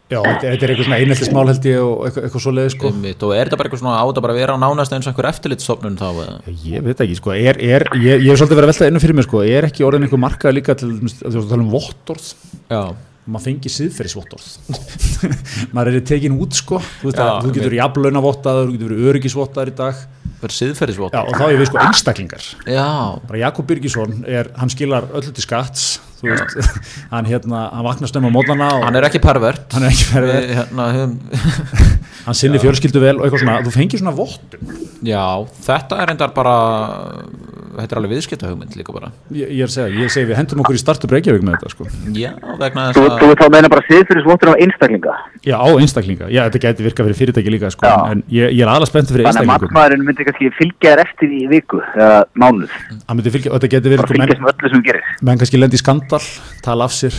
[0.07, 2.91] Já, þetta er eitthvað svona einhelti smál held ég og eitthvað, eitthvað svo leiði sko.
[2.93, 5.03] Einmitt, og er þetta bara eitthvað svona á þetta bara að vera á nánast eins
[5.03, 6.37] og einhver eftirlitsstofnun þá eða?
[6.63, 9.19] Ég veit ekki sko, er, er, ég, ég hef svolítið verið að velta einu fyrir
[9.19, 12.31] mér sko, er ekki orðin einhver markað líka til, veist, þú tala um vottorð?
[12.71, 12.81] Já,
[13.27, 14.47] maður fengi siðferðisvottorð.
[15.75, 19.09] Maður er tekin út sko þú, Já, að, þú getur verið jafnlaunavottaður, þú getur verið
[19.11, 20.03] öryggisvottaður í dag.
[20.37, 22.47] Bara siðferðisvot Já, og þá er við sko einstaklingar.
[22.69, 22.87] Já,
[23.27, 26.81] bara Jakob Birgisson er, hann skilar öllu til skatts þú veist,
[27.13, 29.67] hann hérna, hann vaknar snemma á mótana og hann er ekki pervert.
[29.75, 30.87] Hann er ekki Við, hérna,
[32.27, 34.73] hann sinni fjölskyldu vel og eitthvað svona, þú fengir svona vottun
[35.05, 35.25] Já,
[35.67, 36.57] þetta er endar bara
[37.77, 39.11] þetta er alveg viðskipta hugmynd líka bara.
[39.31, 41.71] Ég, ég er að segja, ég segi við hendum okkur í startup Reykjavík með þetta
[41.73, 41.87] sko.
[42.17, 45.15] Já, vegna Þú, þess þú að þá meina bara siðfyrirsvottur á einstaklinga?
[45.47, 47.95] Já, á einstaklinga, já, þetta gæti virkað fyrir fyrirtæki líka sko, Já.
[48.11, 51.35] en ég, ég er aðalega spenntur fyrir Þannig að markmaðurinn myndi kannski fylgja þér eftir
[51.37, 52.73] í viku eða mánuð.
[53.07, 54.33] Hann myndi fylgja, og þetta verið bara sko, menn,
[54.73, 56.21] þú menn kannski lendi í skandal
[56.65, 57.15] tala af sér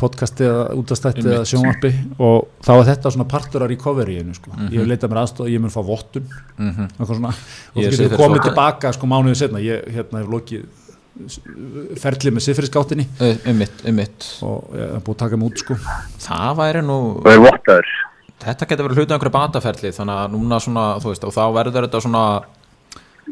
[0.00, 1.90] podcasti eða útastætti eða sjónvarpi.
[2.20, 4.52] Og þá er þetta svona partur af recoveryinu sko.
[4.70, 6.26] ég hef leitað mér aðstof, ég mun fá vottun.
[6.60, 6.88] Mhm.
[6.98, 7.32] eitthvað svona,
[7.74, 10.68] og Ég þú getur fyrir komið tilbaka sko mánuðið setna, ég hérna hef lokið
[12.00, 13.06] ferlið með siðferðisgáttinni.
[13.20, 15.76] Um mitt, um mitt og ég hef búið að taka mig út sko.
[16.22, 16.98] Það væri nú
[18.40, 21.42] þetta getur verið hluti af einhverju bataferli þannig að núna svona, þú veist, og þá
[21.58, 22.24] verður þetta svona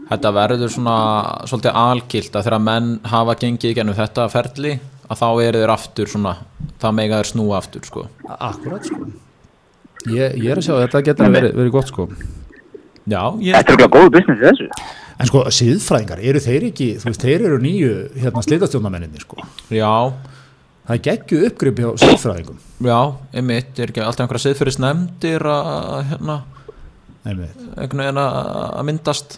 [0.08, 0.96] þetta verður svona
[1.48, 4.74] svolítið algilt að þegar menn hafa gengið í gennum þetta ferli
[5.08, 6.34] að þá eru þeir aftur svona
[6.82, 8.04] það mega þeir snúa aftur sko.
[8.36, 9.08] Akkurat sko.
[10.12, 12.10] Ég, ég er að sjá að þetta getur verið, verið gott sko
[13.08, 14.88] já, ég, Þetta er okkur góðu business í þessu.
[15.18, 19.40] En sko siðfræðingar, eru þeir ekki þú veist, þeir eru nýju hérna slitastjónamenninni sko?
[19.74, 20.12] Já.
[20.88, 22.60] Það er geggjuð uppgrip hjá siðfræðingum.
[22.86, 23.00] Já,
[23.40, 26.38] einmitt, er ekki alltaf einhverja siðfyrir nefndir að hérna,
[27.26, 29.36] einmitt, einhvern veginn að myndast?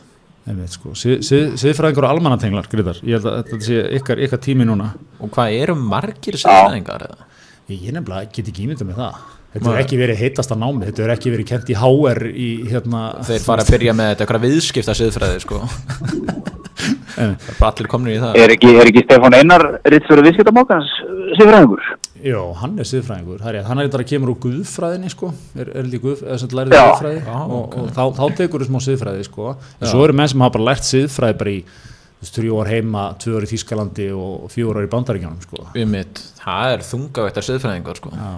[0.51, 0.93] Einmitt sko.
[0.99, 4.93] Siðfræðingur og almannatenglar, Grítar ég held að þetta sé ykkar, ykkar tími núna.
[5.19, 7.27] Og hvað eru margir siðfræðingar eða?
[7.71, 9.21] ég, nefnilega get ekki ímyndað með það
[9.55, 13.05] þetta er ekki verið heitasta námi, þetta er ekki verið kent í HR í hérna
[13.27, 15.63] þeir fara að byrja með þetta eitthvað viðskipta siðfræði sko
[16.81, 18.39] það er bara allir komnir í það.
[18.41, 20.95] Er ekki, er ekki Stefán Einar Rittsfjörður viðskiptamókans
[21.39, 21.91] siðfræðingur?
[22.21, 25.71] Já, hann er siðfræðingur, það er, hann er þetta að kemur úr guðfræðinni sko, er,
[25.81, 27.21] er líka guð, eða sem lærið guðfræði?
[27.25, 27.77] Já, og, ok.
[27.81, 29.93] og þá, þá tekur þú smá siðfræði sko, en Já.
[29.93, 31.61] svo eru menn sem hafa bara lært siðfræði bara í,
[32.31, 35.65] þrjú ár heima, tvö ár í Þýskalandi og fjór ár í Bandaríkjánum sko.
[35.73, 38.13] um mitt, það er þungavættar siðfræðingar sko.
[38.13, 38.35] Já,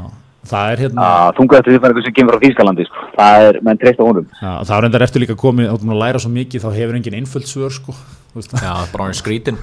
[0.50, 3.04] það er hérna, Já, þungaðið siðfræðingur sem kemur frá Þýskalandi sko.
[3.16, 4.28] Það er, menn treyst á honum.
[4.38, 6.98] Já, það er endar eftir líka komið, þá erum að læra svo mikið, þá hefur
[6.98, 7.96] engin einföld svör sko,
[8.34, 9.60] já, bara hann skrítin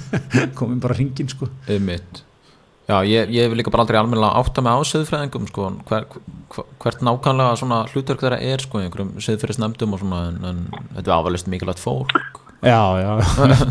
[0.58, 1.50] komið bara hringin sko.
[1.66, 6.08] já, ég, ég hef líka bara aldrei almennilega átta með á siðfræðingum sko, hver,
[6.54, 10.42] hver, hvert nákvæmlega svona hlutverk þeirra er sko, í einhverjum siðfyrir nefndum og svona, en,
[10.42, 12.42] en þetta er afalist mikilvægt fólk.
[12.64, 13.10] Já, já,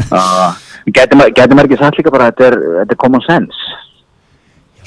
[0.96, 3.74] Gæti maður ekki sagt líka bara að þetta er, þetta er common sense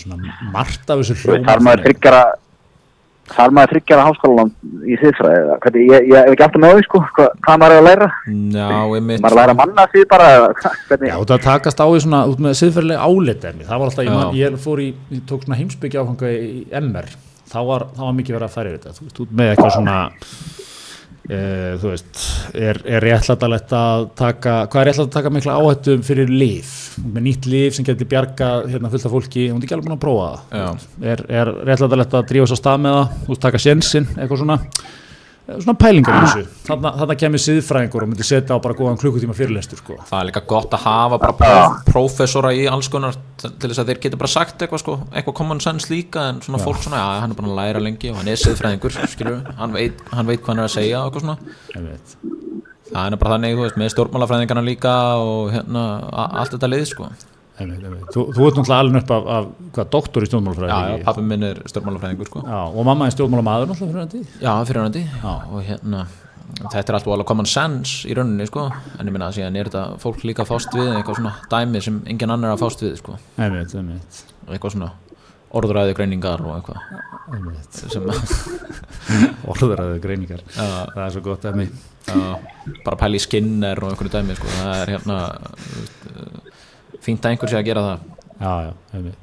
[0.03, 2.23] svona margt af þessu hljóma Þar maður þryggjara
[3.29, 4.51] Þar maður þryggjara háskólan
[4.89, 7.75] í siðfræði eða hvernig, ég, ég hef ekki alltaf með því sko Hva, Hvað maður
[7.75, 8.07] er að læra?
[8.25, 11.11] já, Maður er að læra manna því bara eða hvað- hvernig?
[11.13, 14.39] Já, það takast á í svona, út með siðferðilega áleitarmi, það var alltaf, ég, man,
[14.39, 17.11] ég fór í, ég tók svona heimsbyggja áfanga í MR,
[17.53, 19.99] þá var, þá var mikið verið að færa þetta, þú veist, út með eitthvað svona,
[21.29, 21.39] e,
[21.81, 22.21] þú veist,
[22.57, 26.73] er, er réttlætalegt að taka, hvað er réttlætalegt að taka mikla áhættum fyrir líf,
[27.05, 29.99] með nýtt líf sem getur bjarga hérna fullt af fólki, hún er ekki alveg búin
[29.99, 33.63] að prófa það, er, er réttlætalegt að drífa svo stað með það, þú veist, taka
[33.67, 34.59] sjensinn, eitthvað svona,
[35.49, 39.37] svona pælingar í þessu, þarna, þarna kemur siðfræðingur og myndi setja á bara góðan klukkutíma
[39.37, 39.97] fyrirlestur, sko.
[40.11, 43.93] það er líka gott að hafa bara próf, prófessora í alls konar til þess að
[43.93, 47.23] þeir geta bara sagt eitthvað sko, eitthvað common sense líka en svona fólk svona, já,
[47.25, 50.43] hann er bara að læra lengi og hann er siðfræðingur, skilur, hann veit, hann veit
[50.43, 51.39] hvað hann er að segja og eitthvað svona.
[52.89, 55.89] Það er bara þannig, þú veist, með stjórnmálafræðingarna líka og hérna,
[56.29, 57.11] allt þetta lið sko
[57.59, 58.07] Einmitt, einmitt.
[58.15, 60.71] Þú, þú ert náttúrulega alveg upp af, af hvað, doktor í stjórnmálafræði?
[60.71, 62.45] Já, já, pappi minn er stjórnmálafræðingur sko.
[62.47, 64.95] Já, og mamma er stjórnmálamaður náttúrulega fyrir þetta já, fyrir hann
[65.49, 66.05] og hérna
[66.59, 68.69] þetta er allt alveg common sense í rauninni sko.
[68.99, 71.85] En ég minna að síðan er þetta fólk líka að fást við eitthvað svona dæmi
[71.85, 73.19] sem engin annar er að fást við sko.
[73.37, 74.91] Einmitt, einmitt, eitthvað svona
[75.59, 76.81] orðræði greiningar og eitthvað.
[79.49, 81.67] Orðuræðu greiningar það er svo gott emmi
[82.09, 82.41] Já,
[82.87, 84.49] bara pæli skinner og einhverju dæmi sko.
[84.53, 85.17] það er hérna
[87.09, 88.07] fínt að einhver sé að gera það.
[88.39, 89.17] Já, já,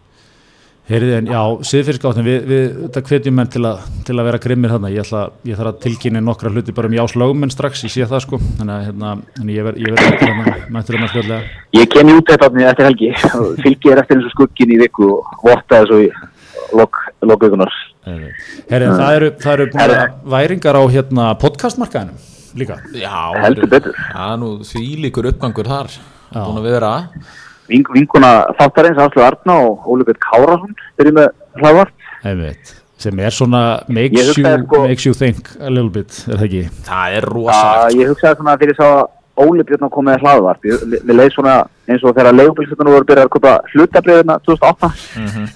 [0.85, 4.73] Heyriði en, já, siðfyrirskáttin, við, við þetta hvetjum menn til, að til að vera grimmir
[4.75, 8.05] þarna, ég, ætla, ég þarf að tilkynna nokkra hluti bara um jáslögumenn strax, ég sé
[8.05, 11.55] það sko, þannig að hérna, þannig ég verð ég verð mættur mættur hérna skjöldlega.
[11.73, 13.09] Ég kem í út þetta eftir helgi.
[13.31, 16.11] Og fylgi er eftir eins og skuggin í viku og í
[16.77, 17.73] lok, lokvikunar.
[18.05, 22.21] Herri, það eru, það eru búin að vera væringar á hérna podcastmarkaðinum
[22.61, 22.77] líka.
[22.93, 23.97] Já, Heldur betur.
[24.13, 25.97] það er nú því líkur uppgangur þar.
[26.35, 26.93] Búin að vera
[27.67, 31.29] Ving, vinguna þáttarins, Aslu Arna og Óli Björn Kárasson byrjuð með
[31.61, 31.93] hlaðvart.
[32.25, 36.37] einmitt sem er svona Ég makes you, sko- makes you think a little bit, er
[36.37, 36.63] það ekki?
[36.87, 38.87] það er rosalegt ég hugsaði svona fyrir sá
[39.37, 40.61] Óli Björn að koma með hlaðvarp.
[40.63, 41.55] Ég- Við leið svona
[41.89, 44.91] eins og þegar leigubilsveitunum voru byrjað að kaupa hlutabriðina 2008.
[45.19, 45.49] Mhm.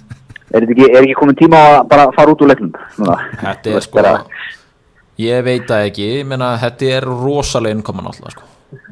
[0.51, 2.73] Er þetta ekki, er ekki komin tíma á að bara fara út úr leiknum?
[2.97, 4.03] Svona, Þetta er sko
[5.19, 8.43] Ég veit það ekki, ég meina þetta er rosalega innkoman alltaf sko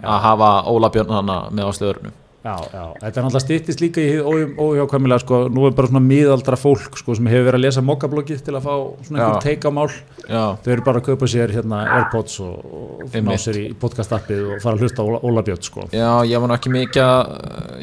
[0.04, 2.12] að hafa Óla Björn hana með ástöðurinu
[2.48, 6.56] Já, já, þetta er náttúrulega stýttist líka í óhjákvæmilega, sko, nú er bara svona miðaldra
[6.60, 9.44] fólk, sko, sem hefur verið að lesa mokkabloggið til að fá svona einhver Já.
[9.44, 9.90] teika mál
[10.28, 14.44] Já, þau eru bara að kaupa sér hérna Airpods og, og ná sér í podcast-appið
[14.46, 15.88] og fara að hlusta á Óla, Óla Björn, sko.
[15.92, 17.24] Já, ég var nú ekki mikið að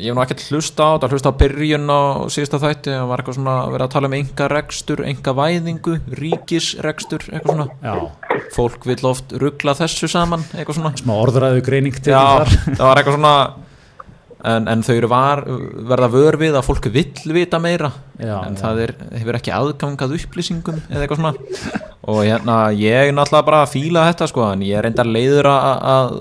[0.00, 2.00] ég var nú ekki að hlusta á þetta, hlusta á byrjun á
[2.32, 5.94] síðasta þætti, það var eitthvað svona að vera að tala um enga rekstur, enga væðingu
[6.22, 7.68] ríkisrekstur, eitthvað svona.
[7.84, 7.94] Já,
[8.56, 10.92] fólk vill oft ruggla þessu saman, eitthvað svona
[14.50, 15.42] en, en þau var,
[15.90, 17.90] verða vör við að fólk vill vita meira.
[18.18, 18.60] Já, en já.
[18.60, 21.82] það er, hefur ekki aðgangað upplýsingum eða eitthvað svona.
[22.04, 25.50] Og hérna ég er náttúrulega bara að fíla þetta sko en ég er reyndar leiður
[25.50, 26.16] að, að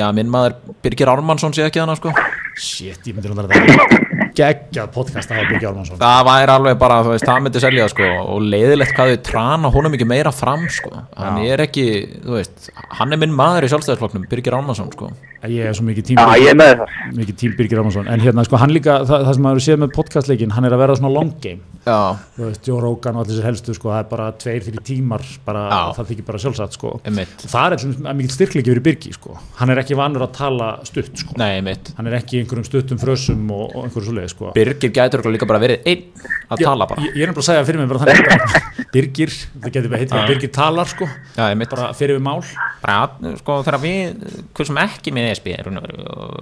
[0.00, 2.14] já, minn maður Birgir Ármannsson sé ekki hana sko.
[2.58, 7.00] Shit, ég myndi rúndar þetta geggjað podcast að hafa Björn Jálmansson það væri alveg bara,
[7.06, 10.68] þú veist, það myndi selja sko og leiðilegt hvað þau trana honum ekki meira fram
[10.72, 11.54] sko, hann Já.
[11.54, 11.86] er ekki
[12.26, 15.12] þú veist, hann er minn maður í sjálfstæðisflokknum Birgir Ármannsson sko
[15.48, 16.96] Ég er svo mikið tím Já, ég er með það.
[17.16, 19.94] mikið tím Birgir Jálmansson en hérna, sko, hann líka, það, það sem maður séð með
[19.96, 23.32] podcastleikin hann er að verða svona long game já, þú veist, Joe Rogan og allir
[23.38, 25.62] þessir helstu sko, það er bara tveir, þrjir tímar bara,
[25.96, 26.92] það þykir bara sjálfsagt sko.
[27.06, 29.36] það er alltaf mikið styrkleiki fyrir Birgi sko.
[29.60, 31.38] hann er ekki vanur að tala stutt sko.
[31.40, 34.50] hann er ekki einhverjum stuttum frösum og, og einhverju svoleið sko.
[34.54, 36.02] Birgir gætur líka bara verið einn
[36.50, 37.02] að tala bara.
[37.04, 38.62] ég, ég er nefnilega að segja fyrir mig bara þannig bara,
[38.94, 42.40] Birgir, það getur bara heitir Birgir talar sko, Já, bara fyrir við mál.
[42.80, 44.24] Bara, sko, þegar við
[44.56, 45.50] hversum ekki með ESB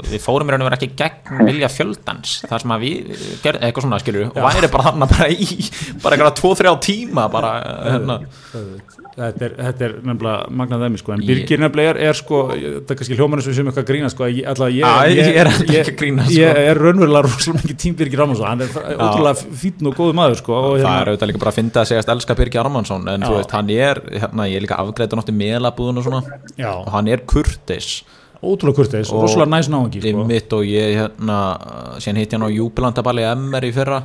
[0.09, 3.67] við fórum í raun og veru ekki gegn vilja fjöldans þar sem að við gerðum
[3.69, 5.49] eitthvað svona skilur og væri bara þarna bara í
[6.03, 7.53] bara eitthvað 2-3 tíma bara
[7.85, 8.21] hérna
[9.19, 11.13] þetta er, þetta er nefnilega magnað þeim sko.
[11.17, 13.89] en Birgir nefnilega er, er sko, það er kannski hljómanir sem við séum eitthvað að
[13.91, 16.37] grína sko, alltaf, ég, Já, ég, ég er ekki að grína, sko.
[16.39, 20.39] ég er raunverulega rosalega mikið tím Birgir Rámansson hann er ótrúlega fítn og góðu maður
[20.43, 23.27] sko, og, það er auðvitað líka bara að finna að segast elska Birgir Armansson en
[23.27, 23.29] Já.
[23.29, 26.23] þú veist, hann er hérna, ég er líka afgreitur náttúrulega meðlabúðun og svona
[26.59, 27.91] já, og hann er kurteis
[28.39, 30.25] ótrúlega kurteis, Og- rosalega næs náungi í sko.
[30.29, 31.39] mitt og ég hérna
[31.99, 34.03] síðan hitt ég hann á Júbilandaballi MR í fyrra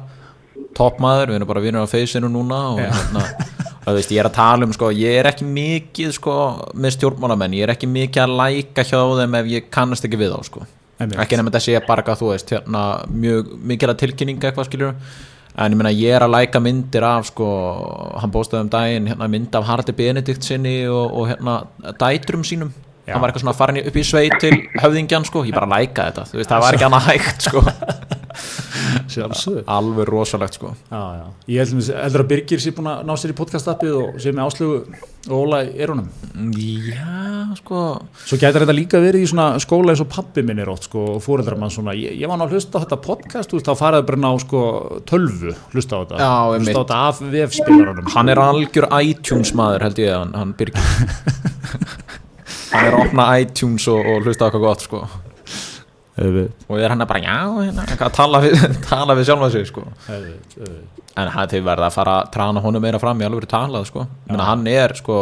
[0.74, 3.22] toppmaður, við erum bara vinur á feysinu núna og hérna
[3.86, 6.38] þú veist, ég er að tala um sko, ég er ekki mikið sko,
[6.76, 10.34] með stjórnmálamenn, ég er ekki mikið að læka hjá þeim ef ég kannast ekki við
[10.36, 10.66] þá sko.
[11.04, 14.96] Ekki nefnir þetta sé bara þú veist, hérna, mjög mikið tilkynninga eitthvað skiljur
[15.54, 17.48] en ég meina ég er að læka myndir af sko,
[18.22, 21.60] hann bóstaði um daginn hérna, mynd af Haraldi Benedikt sinni og, og hérna,
[22.00, 22.74] dætrum sínum.
[23.04, 23.18] Já.
[23.18, 26.24] hann var eitthvað svona farin upp í sveit til höfðingjan sko, ég bara læka þetta,
[26.30, 27.64] þú veist, það var ekki annað hægt sko,
[29.14, 29.64] Sjálfsögðu.
[29.68, 30.74] alveg rosalegt sko.
[30.92, 31.26] Já, já.
[31.48, 34.78] ég held að- Birgir sé búin að ná sér í podcastappið og sé með áslögu
[35.30, 36.08] og Óla í erunum
[36.58, 38.02] Já, sko.
[38.26, 41.04] Svo gætir þetta líka verið í svona skóla eins og pappi minn er ótt sko
[41.16, 43.78] og fóreldrar mann svona ég, ég var ná að hlusta á þetta podcast, veist, þá
[43.80, 44.64] faraði bara ná sko
[45.08, 46.18] tölvu, hlusta á þetta.
[46.20, 48.12] Já, hlusta á þetta af vefspilaranum.
[48.16, 50.82] Hann er algjör iTunes maður held ég hann, hann Birgir.
[52.74, 55.04] Hann er að opna iTunes og, og hlusta á eitthvað gott sko
[56.14, 59.86] Og er hann að bara já, hérna, að tala við, tala við sjálfa sig sko.
[60.10, 64.08] En hann þau verða að fara að trana honum meira fram í alveg talað sko.
[64.30, 65.18] Hann er sko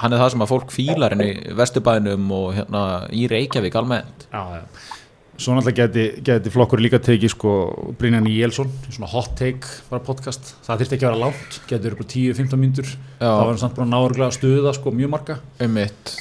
[0.00, 2.82] hann er það sem að fólk fílar henni í Vesturbænum og hérna
[3.14, 4.26] í Reykjavík almennt.
[4.32, 4.90] Já, já.
[5.34, 7.52] Svo náttúrulega geti, geti flokkur líka tekið sko
[7.98, 12.04] Brynjan Íelsson, svona hot take bara podcast, það þyrfti ekki að vera langt getur upp
[12.04, 12.92] á 10-15 mínútur.
[13.18, 13.26] Já.
[13.26, 15.40] þá var hann samt bara náurglega að stuða sko mjög marga.
[15.64, 16.14] Um mitt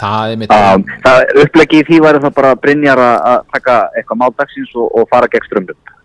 [0.00, 0.74] það er mitt Já,
[1.06, 5.08] það upplegi í því væri það bara Brynjar að að taka eitthvað máldagsins og, og
[5.12, 5.96] fara gegn strömbum.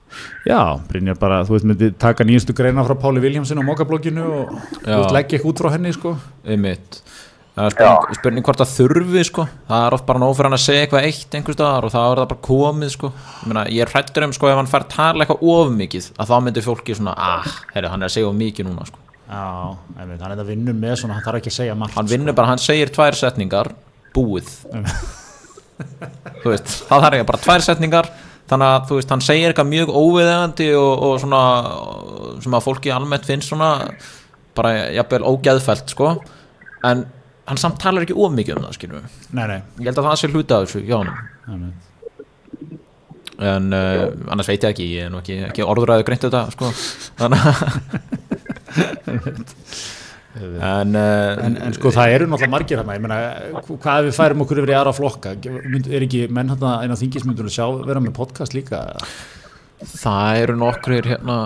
[0.47, 5.13] Já, Brynjar bara, þú veist, myndi taka nýjastu greina frá Páli Viljámsson á Mokablogginu og
[5.15, 6.15] leggja ekki út frá henni sko.
[6.45, 7.01] Einmitt.
[7.55, 9.45] Það er spurning, spurning hvort það þurfi sko.
[9.69, 11.99] Það er oft bara nóg fyrir hann að segja eitthvað eitt einhvers staðar og þá
[12.01, 13.11] er það bara komið sko.
[13.15, 16.33] Ég, meina, ég er hrættur um sko ef hann fær tala eitthvað of mikið að
[16.33, 18.99] þá myndir fólki svona ah, herri, hann er að segja of mikið núna sko.
[19.25, 19.45] Já,
[19.95, 22.35] einmitt, hann er að vinna með svona, hann þarf ekki að segja margt hann vinnur
[22.37, 23.71] bara, hann segir tvær setningar
[24.15, 24.51] búið.
[26.41, 28.11] Þú veist, það þarf ég bara tvær setningar
[28.49, 31.41] þannig að þú veist, hann segir eitthvað mjög óviðegandi og, og svona
[32.45, 33.71] sem að fólki almennt finnst svona
[34.55, 36.13] bara jafnvel ógeðfælt sko.
[36.85, 37.03] En
[37.45, 40.07] hann samt talar ekki of mikið um það skilur við, Nei, nei, ég held að
[40.09, 40.99] það sé hluta af þessu, já.
[41.49, 41.73] Hann
[43.35, 46.71] en uh, annars veit ég ekki, ég er nú ekki, ekki orðuræðu greint þetta sko.
[47.19, 47.55] Þannig að
[50.35, 53.19] en, uh, En, en sko það eru náttúrulega margir hérna, ég meina,
[53.69, 57.01] hvað ef við færum okkur yfir í aðra flokka, er ekki menn hérna einn á
[57.01, 58.81] þingismyndunum sjá vera með podcast líka?
[59.85, 61.37] Það eru nokkrir hérna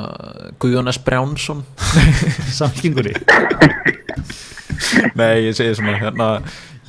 [0.61, 0.99] Guðjón S.
[1.01, 1.63] Brjánsson.
[2.59, 3.15] Samlingunni
[5.17, 6.27] Nei, ég segi svona hérna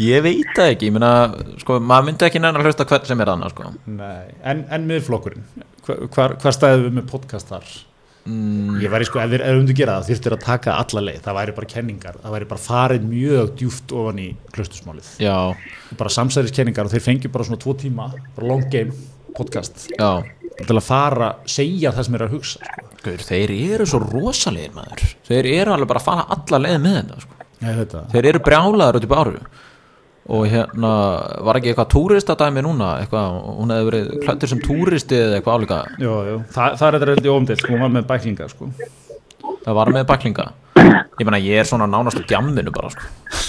[0.01, 1.13] Ég veit það ekki, ég meina
[1.61, 3.73] sko, maður myndi ekki að hlusta hvern sem er annað sko.
[3.99, 5.45] Nei, en, en miðflokkurinn.
[5.85, 7.75] Hvar, hvar, hvar stæðum við með podcast þar
[8.25, 8.81] mm.
[8.83, 11.39] ég væri sko, ef þið erum þú gera það þurftir að taka alla leið, það
[11.39, 12.19] væri bara kenningar.
[12.25, 15.39] Það væri bara farið mjög djúft ofan í klustusmálið, Já,
[16.01, 18.95] bara samsæðiskenningar og þeir fengi bara svona tvo tíma bara long game
[19.37, 20.23] podcast já.
[20.61, 22.87] til að fara, segja það sem er að hugsa sko.
[23.01, 25.05] Guður, Þeir eru svo rosalegir maður.
[25.25, 27.37] Þeir eru alveg bara að fara alla leið með þetta sko.
[27.61, 29.43] veit það Þeir eru brjálaður út í báru
[30.31, 30.91] og hérna
[31.47, 35.79] var ekki eitthvað túristadæmi núna eitthvað, hún hefði verið klættur sem túristi eða eitthvað álíka
[35.99, 36.41] Jú, jú.
[36.55, 38.71] Þa, það er þetta heldur óumdelt, sko, hún var með bæklinga sko.
[39.65, 40.47] það var með baklinga
[41.21, 43.09] ég meina ég er svona nánast á djamminu bara sko.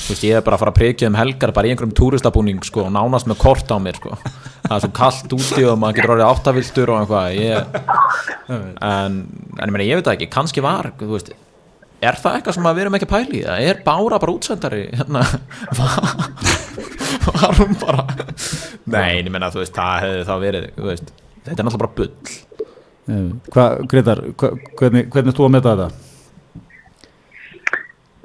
[0.10, 2.88] veist ég er bara að fara að prikja um helgar bara í einhverjum túristabúning sko,
[2.90, 4.18] og nánast með kort á mér sko.
[4.66, 7.80] það er svo kallt úti og maður getur orðið áttaviltur og eitthvað ég,
[8.90, 9.22] en,
[9.62, 11.32] en ég meina ég veit það ekki kannski var, þú veist
[12.02, 14.36] er það eitthvað sem að við erum ekki að pæla í það er Bára bara
[14.36, 15.26] útsendari hérna,
[17.28, 18.08] var, hún bara
[18.86, 22.00] nei, ég meina þú veist það hefði þá verið, þú veist þetta er náttúrulega bara
[22.00, 22.40] bull
[23.52, 25.88] Hvað, Gretar, hva, hvernig, hvernig þú að meta þetta?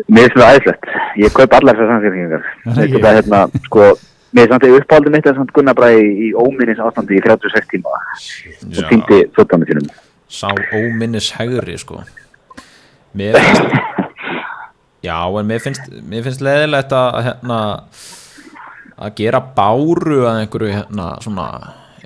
[0.06, 0.90] Mér finnst það aðeinslegt.
[1.22, 2.04] Ég kaup allar þessar.
[2.04, 2.50] Það.
[2.76, 3.86] Þetta er hérna, sko,
[4.36, 8.82] mér finnst það uppáldið mitt samt Gunnar Bræði í óminnis ástandi í 36 tíma og
[8.92, 9.88] týndi fötunum sínum.
[10.28, 12.02] sá óminnis hegri sko
[13.16, 13.74] mér finnst
[15.06, 17.58] já en mér finnst mér finnst leðilegt að hérna
[18.96, 21.48] að gera báru að einhverju hérna svona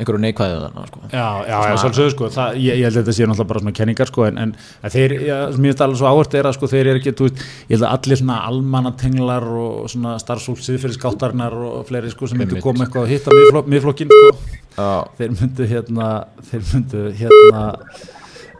[0.00, 1.00] einhverju neikvæðu þannig sko.
[1.12, 3.74] Já, já, já, svolítið sko, það, ég, ég held að þetta sé náttúrulega bara svona
[3.76, 6.90] kenningar sko, en, en þeir, já, ég veist alveg svo áhört er að sko, þeir
[6.92, 11.82] eru ekki, þú veist, ég held að allir svona almannatenglar og svona starfsfólk siðferðiskáttarinnar og
[11.90, 14.32] fleiri sko sem myndu koma eitthvað að hitta miðflokk, miðflokkin sko,
[14.78, 14.88] já,
[15.20, 16.08] þeir myndu hérna,
[16.48, 17.64] þeir myndu hérna,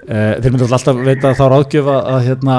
[0.09, 2.55] þeir myndu alltaf veita þá ráðgjöf að, hérna,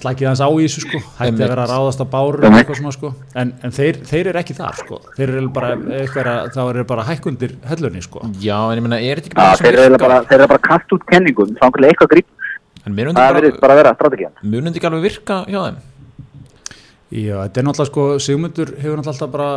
[0.00, 2.80] slakið hans á í þessu sko, hætti að vera að ráðast á báru og eitthvað
[2.82, 6.52] svona sko, en, en þeir, þeir eru ekki þar sko, þeir eru bara, eitthvað, að-
[6.54, 8.20] þá eru bara hækkundir hellunni sko.
[8.42, 10.68] já en ég meina er þetta ekki bara þeir eru bara, þeir eru bara að
[10.68, 12.24] kasta út kenningum, þá einhverlega eitthvað
[12.94, 14.32] mér Það verður bara að vera strategían.
[14.44, 15.76] munundi ekki alveg virka hjá þeim
[17.14, 19.50] Já, þetta er náttúrulega sko, Sigmundur hefur náttúrulega alltaf bara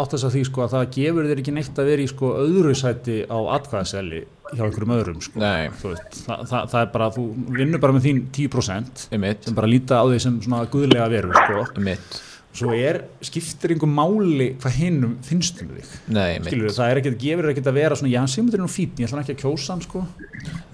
[0.00, 2.30] átt þess að því sko að það gefur þér ekki neitt að vera í sko
[2.40, 4.20] öðru sæti á atkvæðaselli
[4.52, 5.40] hjá einhverjum öðrum sko.
[5.42, 7.24] nei, Þú veist, það, það, það er bara, þú
[7.58, 11.10] vinnur bara með þín 10% um mitt sem bara líta á því sem svona guðlega
[11.12, 11.66] veru sko.
[11.68, 12.18] um mitt,
[12.52, 15.92] Svo er, skiptir einhver máli hvað hinnum finnst um þig.
[16.44, 19.08] Skilur það er ekkert, gefur ekkert að vera svona, já, Sigmundur er nú fín, ég
[19.08, 20.02] ætla ekki að kjósa hann sko.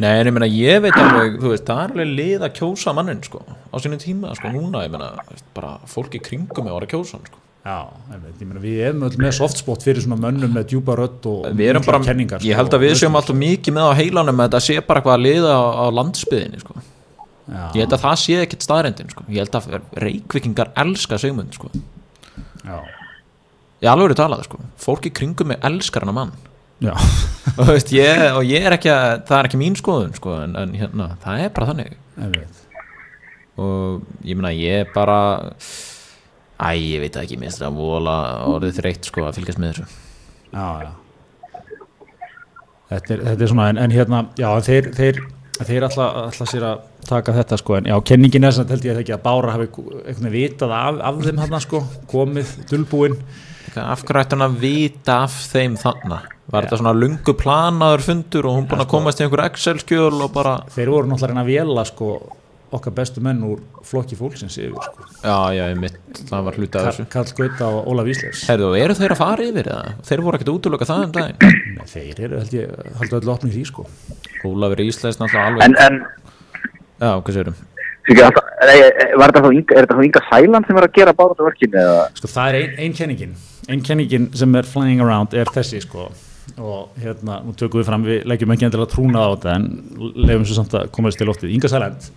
[0.03, 3.23] Nei, en ég meina, ég veit alveg, veist, það er alveg lið að kjósa mannin,
[3.23, 5.13] sko, á sínum tíma, sko, núna, ég meina,
[5.55, 7.45] bara fólki kringum var að kjósa hann, sko.
[7.69, 7.79] Já,
[8.11, 12.03] ég meina, við erum öll með softspot fyrir svona mönnum með djúpa rödd og bara,
[12.11, 14.81] kenningar, ég sko, held að við séum alltaf mikið með á heilanum að þetta sé
[14.83, 16.81] bara eitthvað að liða á, á landsbyðinni, sko.
[17.49, 17.63] Já.
[17.73, 19.25] Ég held að það sé ekkit staðrendin, sko.
[19.33, 21.71] Ég held að reykvikingar elska Sigmund, sko.
[23.79, 24.61] Ég alveg er talað, sko.
[24.83, 26.35] Fólki kringum mig elskar hana mann.
[26.79, 26.93] já,
[27.59, 30.53] og, veist, ég, og ég er ekki að, það er ekki mín skoðun, sko, en,
[30.61, 31.97] en hérna, það er bara þannig.
[32.19, 32.61] einmitt.
[33.59, 35.17] og ég meina ég bara
[36.63, 38.15] æ, ég veit ekki, minnst það vola
[38.47, 39.89] orðið þreytt sko að fylgjast með þessu
[40.55, 40.93] já, já.
[42.89, 45.21] Þetta, er, þetta er svona, en, en hérna, já, þeir, þeir,
[45.59, 49.15] þeir ætla sér að taka þetta, sko, en já, kenningin er sem held ég ekki
[49.17, 53.21] að Bára hafi veginn vitað af, af þeim hann, sko, komið, dulbúinn,
[53.79, 58.49] af hverju ætti hann að vita af þeim þannig var þetta svona lungu planaður fundur
[58.49, 61.45] og hún búin að komast í einhver Excel-skjöl og bara, þeir voru náttúrulega að reyna
[61.45, 62.13] að vela, sko,
[62.79, 66.81] okkar bestu menn úr flokki fólksins yfir, sko, já, já, ég mitt það var hluti
[66.81, 67.09] af Karl, þessu.
[67.13, 68.45] Karl Gauta og Ólaf Ísleifs.
[68.49, 69.93] Herðu, og eru þeir að fara yfir það?
[70.09, 71.61] Þeir voru ekkert útlöka það um daginn?
[71.77, 73.87] Nei, þeir eru, held ég, haldið öll opnið því, sko.
[74.49, 76.01] Ólafur Ísleis náttúrulega alveg En, en,
[76.99, 77.59] Já, hvað sérum?
[79.77, 82.07] er þetta þá Inga Sæland sem er að gera bára verkinu eða?
[82.17, 83.37] Sko það er ein, ein kenningin
[83.69, 86.09] ein kenningin sem er flying around er þessi sko
[86.57, 89.69] og hérna, nú tökum við fram, við leggjum ekki endilega trúnað á þetta en
[90.17, 92.09] leifum svo samt að koma þess til loftið Inga Sæland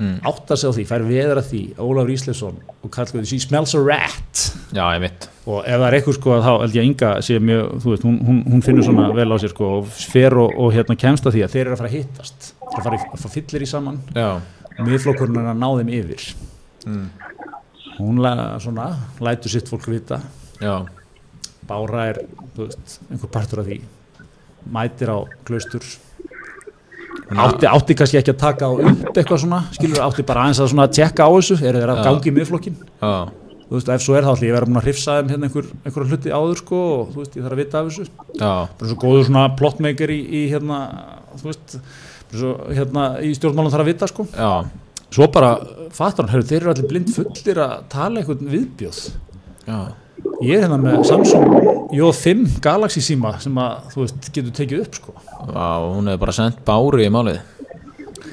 [0.00, 0.16] mm.
[0.30, 3.76] átta sig á því, fær veður að því Ólafur Ísleifsson og Karl Guði, she smells
[3.76, 6.88] a rat Já, ég mitt og ef það er eitthvað sko þá held ég að
[6.90, 9.92] Inga sé mjög, þú veist, hún, hún, hún finnur svona vel á sér sko og
[10.16, 12.86] fer og, og hérna kemst að því að þeir eru að fara að hittast þeir
[12.86, 14.00] fara fyllir í saman.
[14.76, 16.26] Miðflokkurinn er að ná þeim yfir.
[17.96, 18.90] Hún la, svona,
[19.24, 20.20] lætur sitt fólk vita.
[20.60, 20.82] Já,
[21.66, 22.18] Bára er
[22.54, 23.80] veist, einhver partur af því.
[24.70, 25.82] Mætir á klaustur.
[27.26, 30.68] Átti, átti kannski ekki að taka á upp eitthvað svona, skilur, átti bara aðeins að
[30.70, 32.04] svona tjekka á þessu, eru þeir að Já.
[32.06, 33.10] gangi í miðflokkin já,
[33.66, 35.70] þú veist, ef svo er þá ætli ég vera búin að hrifsa þeim hérna einhver,
[35.82, 38.06] einhver hluti áður sko og þú veist, ég þarf að vita af þessu.
[38.36, 38.52] Já.
[38.78, 40.78] Bara svo góður svona plotmaker í, í hérna
[41.32, 41.76] þú veist
[42.40, 44.26] svo, hérna í stjórnmálum þarf að vita sko.
[44.32, 44.52] Já,
[45.16, 45.52] svo bara
[45.96, 49.02] fattar hann, heyrðu, þeir eru allir blind fullir að tala eitthvað viðbjóð.
[49.66, 49.78] Já,
[50.44, 54.96] ég er hérna með Samsung J5 Galaxy síma sem að þú veist getur tekið upp
[54.98, 55.14] sko.
[55.46, 57.44] Já, hún hefur bara sendt báru í málið.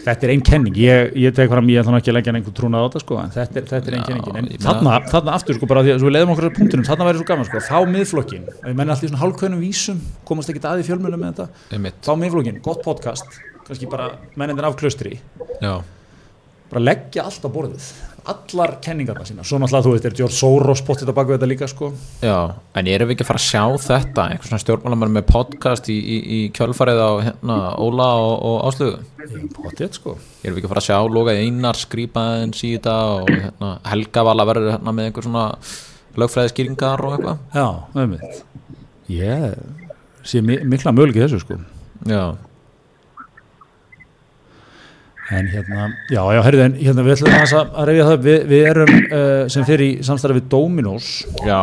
[0.03, 2.83] Þetta er einn kenning, ég, ég tek fram ég ætla ekki að leggja einhvern trúnað
[2.83, 5.55] á þetta sko en þetta er, þetta er einn kenningin, en ég þarna, þarna aftur
[5.55, 7.61] sko bara því að svo við leiðum okkur að punktunum, þarna væri svo gaman sko,
[7.69, 11.93] þá miðflokkin, ef menn allir svona hálfkvönum vísum komast ekki að í fjölmjölu með þetta.
[12.03, 15.19] Þá miðflokkin, gott podcast kannski bara mennendir af klaustri.
[15.61, 15.75] Já,
[16.71, 17.93] bara leggja allt á borðið
[18.23, 21.67] allar kenningarna sína, svo náttúrulega þú veist er George Soros potið að baka þetta líka
[21.67, 21.89] sko.
[22.23, 24.27] Já en erum við ekki að fara að sjá þetta?
[24.31, 29.49] Einhvers svona stjórnmálamar með podcast í, í, í kjölfarið á hérna, Óla og, og Áslögu
[29.57, 30.15] potið sko.
[30.43, 33.73] Erum við ekki að fara að sjá Loga Einar skrýpa eins í þetta og hérna,
[33.91, 35.45] Helga Vala verður hérna með einhver svona
[36.23, 37.43] lögfræði skýringar og eitthvað?
[37.51, 38.41] Já, auðvitað.
[39.11, 39.59] Ég
[40.23, 41.59] sé mi mikla möguleiki þessu sko.
[42.07, 42.23] Já,
[45.31, 48.65] En hérna, já, já, herrið, en hérna við ætlum að að reyja það, við, við
[48.67, 49.21] erum uh,
[49.53, 51.07] sem fyrir í samstarfi við Dominos
[51.47, 51.61] já,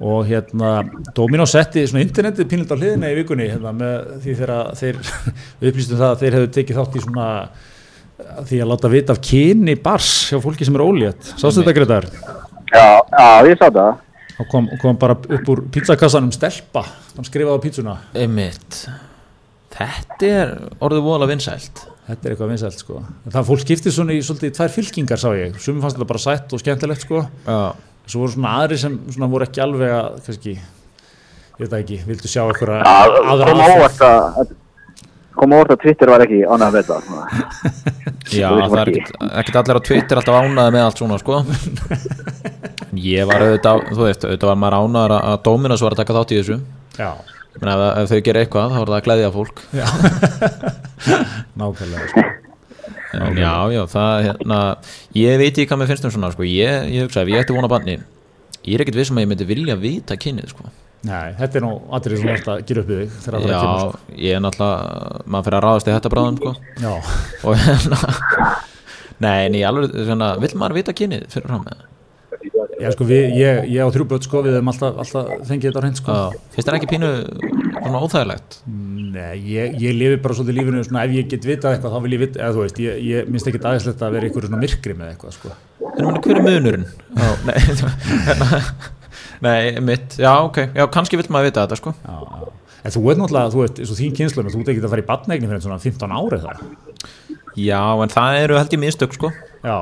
[0.00, 0.70] og hérna,
[1.16, 5.00] Dominos setti svona internetið á hliðina í vikunni hérna með því þegar þeir
[5.60, 7.28] við upplýstum það að þeir hefðu tekið þátt í svona
[8.48, 11.32] því að láta vita af kyni bars hjá fólki sem er ólétt.
[11.34, 12.10] Sástu þetta Gretar?
[12.72, 13.96] Já, já, ég sá það.
[14.34, 16.82] Þá kom, kom bara upp úr pizzakassanum stelpa,
[17.14, 17.98] hann skrifaði á pizzuna.
[18.16, 18.86] einmitt
[19.74, 22.98] þetta er orðið voðalega vinsælt Þetta er eitthvað vinsælt sko.
[23.24, 25.54] En Það fólk skiptið svona í svolítið í tvær fylkingar sá ég.
[25.64, 27.22] Sumum fannst þetta bara sætt og skemmtilegt sko.
[27.46, 27.60] já,
[28.12, 31.98] svo voru svona aðri sem svona voru ekki alveg að kannski, ég veit það ekki
[32.10, 32.76] vildu sjá Já, aðra
[33.32, 33.64] aðferð.
[33.78, 34.52] óvart að,
[35.38, 36.98] kom óvart að Twitter var ekki ánægð með þetta.
[38.40, 38.90] já það er
[39.40, 41.40] ekkit allir á Twitter alltaf ánaði með allt svona sko
[42.90, 46.16] en ég var auðvitað þú veist, auðvitað var maður ánaður að Dominos var að taka
[46.20, 46.58] þátt í þessu
[47.00, 47.10] já,
[47.60, 49.60] Men ef, ef þau gera eitthvað þá er það að glæðja fólk
[51.60, 52.24] nákvæmlega sko.
[53.14, 54.58] en já, já, það hérna
[55.20, 56.46] ég veit ekki hvað mér finnst um svona sko.
[56.48, 58.00] ég, ég hugsa, ef ég ætti vona banni
[58.64, 60.66] ég er ekkit vissum að ég myndi vilja vita kynið sko.
[61.06, 64.04] nei, þetta er nú aðrið sem þetta að gera upp við þig það já, sko.
[64.18, 66.54] ég er náttúrulega maður fyrir að ráðast í þetta bráðum sko.
[66.82, 66.92] já,
[67.44, 68.02] og hérna
[69.24, 71.90] nei, en ég alveg, svona, vill maður vita kynið fyrir fram með
[72.80, 75.80] já sko við, ég, ég á þrjú börn sko við hefum alltaf, alltaf fengið þetta
[75.80, 77.10] á hreint sko Já, finnst þér ekki pínu
[77.84, 78.56] svona óþægilegt?
[79.14, 82.16] nei, ég, ég lifi bara svolítið lífinu svona ef ég get vitað eitthvað þá vil
[82.16, 84.96] ég vita, eða þú veist ég, ég minnst ekki aðeinslegt að vera ykkur svona myrkri
[84.98, 85.52] með eitthvað sko
[85.94, 86.86] En meni, hver er munurinn?
[87.14, 87.58] Já, nei,
[88.26, 88.58] hérna,
[89.44, 91.92] nei, mitt, já, ok, já, kannski vill maður vita þetta, sko.
[91.94, 92.50] já, já.
[92.82, 95.04] en þú ert náttúrulega, þú veist, eins og þín kynslu þú ert ekki að fara
[95.04, 96.66] í badnegni fyrir svona 15 árið það
[97.54, 99.30] Já, en það eru held ég mistök, sko.
[99.62, 99.76] já,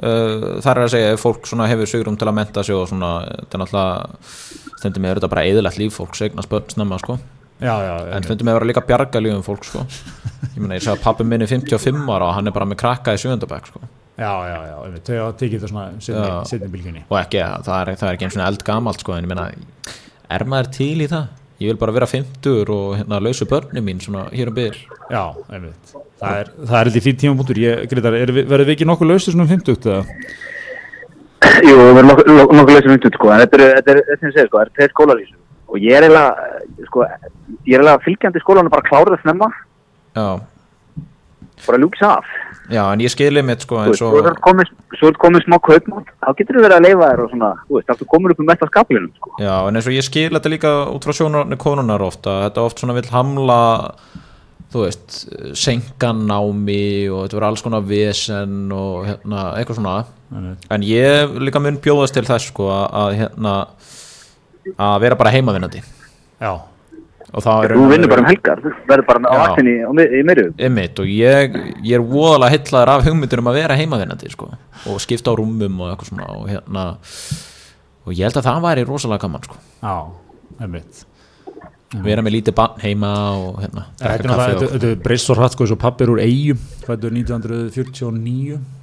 [0.00, 3.10] Uh, það er að segja, ef fólk hefur sigrum til að menta sig og svona,
[3.28, 4.20] þetta er náttúrulega,
[4.80, 7.18] stundum með þetta bara eðilegt líf fólk, segna snemma, sko.
[7.60, 9.84] já, já, En stundum með vera líka bjarga lífum fólk, sko.
[10.54, 12.80] Ég meina, ég sagði að pappi minni er 55 ára og hann er bara með
[12.80, 13.82] krakka í sjöndabæk, sko.
[14.16, 17.04] Já, já, já, þau tekið þetta svona setni, bylginni.
[17.08, 19.46] Og ekki, það er, það er ekki eins og eldgamalt, sko, en ég meina,
[20.32, 21.28] er maður til í það?
[21.60, 24.78] Ég vil bara vera 50 og hérna lausu börnum mín svona hér um byrj.
[25.12, 25.90] Já, einmitt.
[26.20, 27.58] Það er, það er eitthvað fín tímapunktur.
[27.60, 30.04] Ég, Greitar, er, við- verðum við ekki nokkuð lausir svona um 50 eða?
[31.64, 34.20] Jú, við erum nokkuð nokkuð- nokkuð leysið myndut, sko, en þetta er, þetta er, þetta
[34.20, 35.36] sem ég segir, sko, það er tveir skólar í þessu.
[35.70, 36.32] Og ég er eiginlega,
[36.88, 39.48] sko, ég er eiginlega fylgjandi skólanum bara að klára það snemma,
[40.16, 40.26] Já,
[41.66, 42.30] bara ljúkis af.
[42.70, 46.30] já, en ég skilið mitt sko Þú veist, Svo er er komið smá kaupmátt, þá
[46.38, 48.70] getur við verið að leifa þér og svona, þú veist, þá komin upp um mesta
[48.70, 49.34] skaplinum, sko.
[49.40, 52.82] Já, en eins og ég skil þetta líka út frá sjónarni konunar ofta, þetta oft
[52.82, 53.60] svona vill hamla
[54.70, 55.16] þú veist,
[55.58, 59.94] senkanámi og þetta verður alls konar vesen og hérna, eitthvað svona
[60.30, 60.66] Einmitt.
[60.70, 63.54] en ég líka mun bjóðast til þess sko að, að hérna
[64.78, 66.52] að vera bara heimavinnandi Já,
[67.30, 69.74] Þú vinnur bara um helgar, þú verður bara á vaktinni
[70.18, 70.48] í myrju.
[70.58, 71.54] Einmitt, og ég,
[71.86, 74.50] ég er voðalega heitlaður af hugmyndur um að vera heimavinnandi sko,
[74.90, 76.88] og skipta á rúmum og eitthvað svona og hérna
[78.06, 79.60] og ég held að það væri rosalega gaman sko.
[79.82, 79.94] já,
[80.64, 81.04] einmitt.
[81.90, 85.38] vera með lítið bann heima og hérna, Þetta er þetta og, þetta er breyst svo
[85.38, 88.58] hratt sko eins og pappir úr eigum, fættur 1949 Já.
[88.58, 88.79] og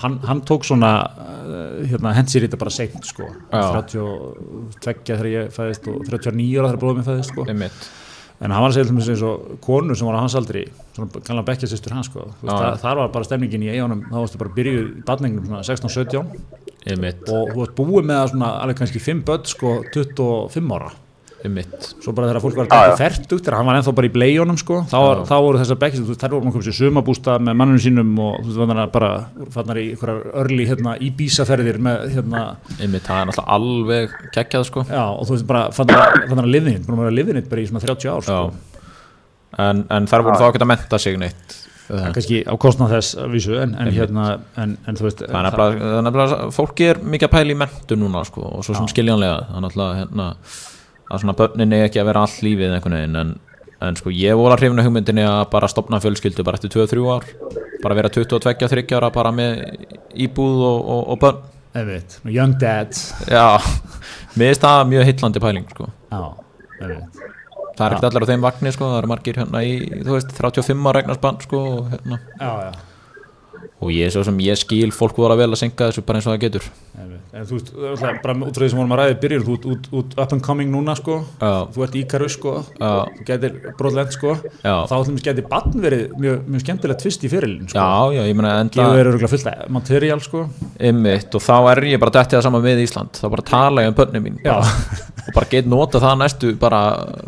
[0.00, 3.82] hann, hann tók svona, uh, hérna, hensir þetta bara seint sko, Já.
[3.92, 7.44] 32 þegar ég fæðist og 39 ára þegar bróðum ég fæðist sko.
[8.40, 10.62] En hann var að segja mér eins og konu sem var á hans aldri,
[10.96, 12.24] kannan bekkjasistur hans sko.
[12.40, 16.24] Það, þar var bara stemningin í eigunum, þá varstu bara byrjuð í badningnum svona 16-17
[16.88, 20.94] einmitt, og þú varst búið með alveg kannski 5 börn sko 25 ára.
[21.46, 21.88] Einmitt.
[22.02, 24.80] Svo bara þegar fólk var að ferdugt, þegar hann var ennþá bara í bleijónum sko,
[24.90, 27.82] þá, var, þá voru þessar þú veist, þær voru maður komið sér sumabústa með mannunum
[27.84, 29.10] sínum og þú veist, þannig að bara
[29.56, 32.44] fannar í einhverjar örli hérna í bísaferðir með hérna,
[32.76, 34.84] einmitt, það er náttúrulega alveg geggjað sko.
[34.90, 37.84] Já og þú veist bara fannar að liðinit, búin að vera liðinit bara í svona
[37.86, 38.44] 30 ár sko.
[39.60, 41.58] En, en þar voru þá ekki að menta sig neitt
[41.90, 44.26] Það kannski á kostnað þess að vísu en, en hérna,
[44.62, 47.54] en, en þú veist það er nefnilega, það er nefnilega fólki er mikið að pæla
[47.54, 49.40] í mentu núna sko, og svo sem skiljanlega.
[49.50, 50.26] Er náttúrulega hérna,
[51.10, 53.32] að svona börnin er ekki að vera all lífið einhvern veginn en,
[53.86, 57.26] en sko ég voru að hrifna hugmyndinni að bara stopna fjölskyldu bara eftir 2-3 ár.
[57.84, 59.64] Bara vera 22-23 ára bara með
[60.26, 61.40] íbúð og, og, og börn.
[61.70, 62.96] Einmitt, young dad
[63.30, 63.62] já,
[64.34, 65.86] mér finnst það mjög heillandi pæling sko.
[66.10, 66.22] Já,
[66.80, 67.20] einmitt.
[67.78, 70.34] Það er ekkert allir á þeim vagnir sko, það eru margir hérna í, þú veist,
[70.34, 72.18] 35 ára regnarsbann sko, og, hérna.
[72.42, 72.89] Já, já
[73.80, 76.28] og ég, svo sem ég skil fólk voru að vel að synga þessu bara eins
[76.28, 76.70] og það getur.
[77.30, 77.68] En þú veist,
[78.24, 80.42] bara út frá því sem vorum að ræði byrjur, þú ert út, út up and
[80.42, 81.52] coming núna sko, Já.
[81.70, 84.34] þú ert íkarus sko, þú getur brotlent sko,
[84.64, 84.74] Já.
[84.90, 88.22] þá ætlum við getur bann verið mjög, mjög skemmtilegt tvist í fyrirlin sko, já, já,
[88.26, 90.42] ég meina enda gefur verið örgulega fullt af materiál sko,
[90.80, 93.18] Einmitt, og þá er ég bara dættið það saman með Ísland.
[93.20, 94.40] Þá bara tala ég um börnum mín.
[94.42, 94.56] Já.
[94.56, 94.72] bara,
[95.28, 96.80] og bara get nota það næstu bara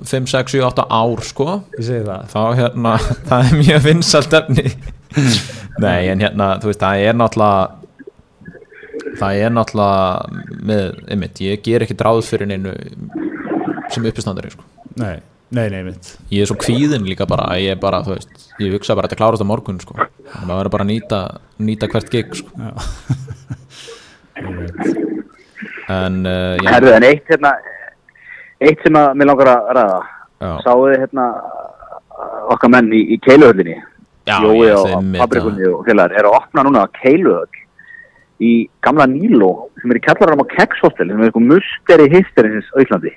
[0.08, 1.48] 5, 6, 7, 8 ár sko.
[1.78, 2.26] Ég segi það.
[2.32, 2.96] þá hérna,
[3.28, 4.66] það er mjög vinsalt efni
[5.84, 7.82] nei, en hérna þú veist, það er náttúrulega
[9.18, 12.72] það er náttúrulega með, einmitt, ég ger ekki dráð fyrir neinu
[13.92, 14.64] sem uppistandari sko.
[15.00, 15.16] Nei,
[15.52, 16.14] nei, nei, mitt.
[16.32, 18.32] ég er svo kvíðin líka bara ég bara, þú veist,
[18.62, 20.92] ég hugsa bara að þetta klárast á morgun sko, þannig að maður verður bara að
[20.92, 21.20] nýta
[21.68, 22.50] nýta hvert gig sko.
[25.92, 27.52] en uh, já, Herðu, en eitt hérna,
[28.62, 30.00] eitt sem að mér langar að ræða,
[30.42, 30.50] Já.
[30.64, 31.26] sáðu þið hérna
[32.52, 33.76] okkar menn í, í keiluhöllinni,
[34.28, 34.86] Jói og
[35.18, 37.60] fabrikunni og félagar, er að opna núna keiluhöll
[38.42, 38.52] í
[38.82, 39.50] gamla Níló,
[39.80, 43.12] sem er í kjallarum á Kekshostel, sem er eitthvað musteri histerins á Íslandi.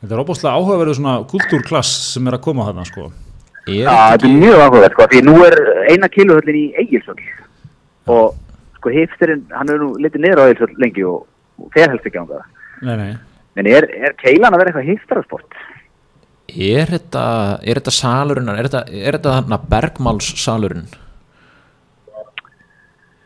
[0.00, 3.08] Þetta er óbúslega áhugaverðu svona kultúrklass sem er að koma þarna sko.
[3.66, 5.56] Já, þetta er mjög áhugavert, sko, því nú er
[5.90, 7.24] eina keiluhöllin í Egilsöll
[8.12, 8.36] og
[8.76, 11.24] sko hipsterinn, hann er nú litið niður á Egilsöll lengi og,
[11.60, 12.44] og fer helst ekki á það.
[12.86, 13.10] Nei, nei.
[13.56, 15.60] En er, er keilan að vera eitthvað hipsterasport?
[16.56, 17.22] Er þetta,
[17.60, 20.86] er þetta salurinn, er þetta, er þetta þarna Bergmáls salurinn?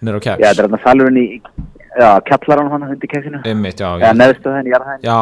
[0.01, 0.41] Nýr á keks?
[0.41, 1.25] Já, þetta er þarna salurinn í,
[2.01, 3.43] já, kjallarann hann undir keksinu.
[3.47, 5.05] Einmitt, já, Já, ég, neðstu henni, jarðhæðin.
[5.05, 5.19] já,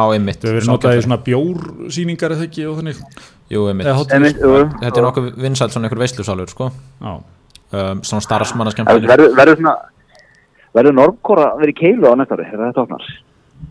[0.47, 3.03] hefur verið Sá notað í svona bjórsýningar eða ekki og þannig.
[3.53, 4.65] Jú, jú.
[4.79, 6.71] Þetta er nokkuð vinsælt svona einhver veislusalur, sko.
[7.03, 7.13] Já.
[7.69, 9.09] Um, svona starfsmanna Það skemmtileg.
[9.11, 9.75] Verður verður svona,
[10.79, 13.09] verður Normkóra að vera í keilu á næsta ári, er þetta opnar?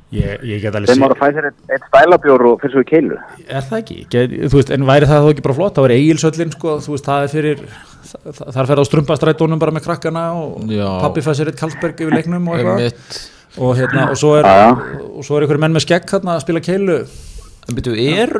[0.08, 2.86] Ég, ég get alveg Þeim ára fæ sér eitt, eitt stælabjór og fyrir svo í
[2.88, 3.16] keilu.
[3.44, 3.96] Er það ekki?
[4.14, 5.74] Get, þú veist, en væri það þá ekki bara flott?
[5.76, 7.64] Það væri eigilsöllin, sko, þú veist, það er fyrir,
[8.08, 10.70] það, það er fyrir á strumpastrætónum bara með krakkana og
[11.02, 13.18] pappi fæ sér eitt kallsberg yfir leiknum og eitthvað.
[13.58, 16.96] Og hérna, og svo er, er einhverjum menn með skegg hérna að spila keilu.
[17.68, 18.32] En byrju, er,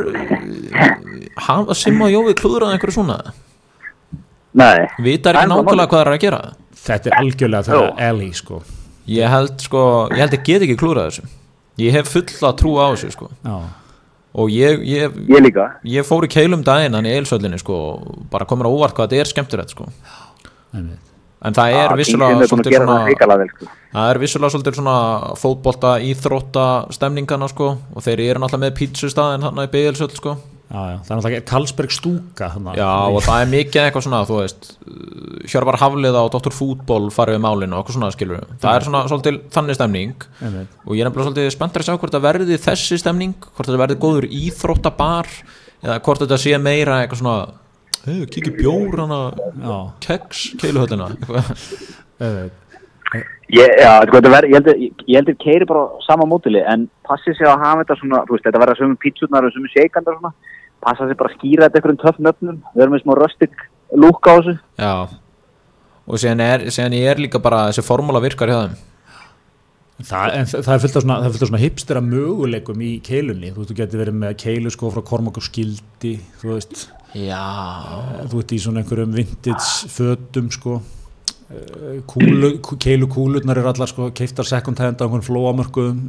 [1.45, 3.19] hafa Simma og Jói klúðrað einhverju svona?
[4.57, 4.87] Nei.
[5.05, 6.41] Vitar Það ekki er nákvæmlega hvað það er að gera?
[6.87, 8.63] Þetta er algjörlega þeirra Ellie, sko.
[9.09, 9.83] Ég held, sko,
[10.15, 11.27] ég held ég get ekki klúðrað þessu.
[11.79, 13.29] Ég hef fulla trú á þessu, sko.
[13.47, 13.59] Já.
[14.39, 15.65] Og ég, ég, Ég líka.
[15.89, 19.09] ég fór í keilum daginn hann í eilsöllinni sko og bara komur á óvart hvað
[19.09, 19.87] þetta er skemmtilegt sko
[20.77, 23.71] en það er vissulega svolítið svona sko.
[23.95, 24.97] það er vissulega svolítið svona
[25.41, 30.37] fótbolta íþrótta stemningana sko og þeir eru náttúrulega með pítsustæðin hann í beilsöll sko
[30.69, 32.75] Já, já, það er náttúrulega Karlsberg stúka þarna.
[32.77, 34.67] já og það er mikið eitthvað svona þú veist
[35.49, 36.53] Hjörvar Hafliða og Dr.
[36.53, 40.75] Fútból farið við málinu og eitthvað svona skilur það er svona svolítið þannig stemning Einmitt.
[40.85, 43.81] og ég er nefnilega svolítið spenntur að sjá hvort það verði þessi stemning hvort þetta
[43.81, 45.33] verði góður íþróttabar
[45.87, 47.39] eða hvort þetta sé meira eitthvað svona
[48.05, 51.15] hey, kikið bjór hana keks keiluhöllina.
[53.49, 57.33] Ég, já, verð, ég heldur, ég, ég heldur keiri bara á sama mótili, en passi
[57.33, 60.58] sig að hafa þetta svona, þú veist, þetta verða sömum pítsurnar og sheikandar og svona,
[60.85, 63.65] passa sig bara að skýra þetta einhverjum töff nöfnum, við erum með smá röstik
[63.95, 64.59] lúk á þessu.
[64.79, 64.93] já.
[66.09, 68.77] Og er, síðan er líka bara þessi formúla virkar hjá þeim.
[70.09, 72.93] Það, en það er fullt af svona, það er fullt af svona hipstera möguleikum í
[73.05, 76.85] keilunni, þú veist, þú getur verið með keilu sko frá Kormak og Skildi, þú veist,
[77.19, 77.43] já,
[78.31, 80.98] þú veist, í svona einhverjum vintage fötum sko, Eh,
[82.09, 86.01] kúlu, kú- keilu kúlurnar eru allar sko keiftar second hand á einhvern flóamörkuðum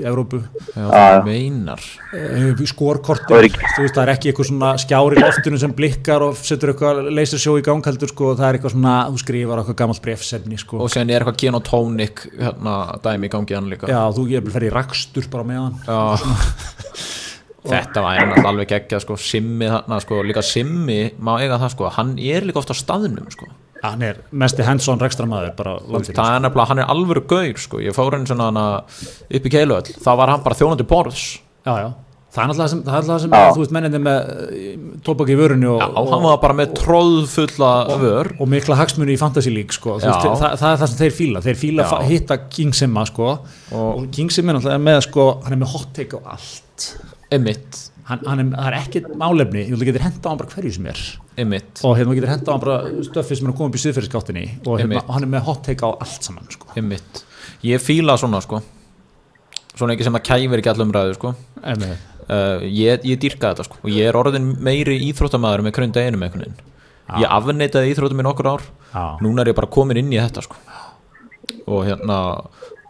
[0.00, 0.40] í Evrópu,
[0.72, 1.82] já það meinar.
[2.16, 5.58] Eh, skorkorti, Það er ekki- þú veist, það er ekki eitthvað svona skjári í loftinu
[5.60, 9.18] sem blikkar og setur eitthvað lasershow í gang heldur sko, það er eitthvað svona, þú
[9.24, 12.74] skrifar eitthvað gammalt brefsefni sko, og síðan er eitthvað genotónik hérna
[13.04, 13.86] dæmi í gangi hann líka.
[13.86, 14.28] Já, þú
[14.64, 16.16] í rakstur bara með hann, Já.
[17.60, 21.90] Þetta var náttúrulega alveg geggja sko, Simmi þarna, sko, líka Simmi má eiga það, sko,
[21.92, 23.50] hann er líka ofta á staðnum, sko,
[23.82, 26.16] hann er mesti hands-on rekstramæður bara landsins.
[26.18, 29.52] það er nefnilega, hann er alvöru gaur, sko, ég fór henni svona hana upp í
[29.56, 31.26] keiluöll, þá var hann bara þjónandi borðs,
[31.64, 31.90] Já, já.
[32.30, 33.46] Það er alltaf sem, það er alltaf sem Já.
[33.50, 34.28] þú veist, menninni með
[35.02, 39.18] tóbak í vörunni og, og hann var bara með tróðfulla vör, og mikla hagsmunni í
[39.18, 39.96] Fantasy League sko.
[39.98, 40.12] Þú Já.
[40.14, 41.96] veist, það, það er það sem þeir fíla þeir fíla Já.
[41.98, 43.32] að hitta King Simma sko.
[43.74, 46.86] og King Simma er með sko, hann er með hot take á allt
[47.34, 50.72] emitt, hann, hann er, það er ekkert málefni þú getur henda á hann bara hverju
[50.76, 51.02] sem er.
[51.40, 53.78] Einmitt, og hérna þú getur henda á hann bara stöfið sem er að koma upp
[53.78, 55.12] í siðferðisgáttinni og hérna, Einmitt.
[55.14, 56.70] hann er með hot take á allt saman sko.
[57.66, 58.62] ég fíla svona sko.
[59.74, 61.34] Svona ekki sem að kæfir ekki allum ræðu sko.
[62.30, 63.80] Uh, ég, ég dýrka þetta sko.
[63.82, 66.66] Og ég er orðin meiri íþróttamæður með hverjum deginum einhvern veginn.
[67.18, 68.66] Ég afneitaði íþróttum í nokkur ár.
[68.90, 69.04] Já.
[69.22, 70.58] núna er ég bara komin inn í þetta sko.
[71.70, 72.18] Og hérna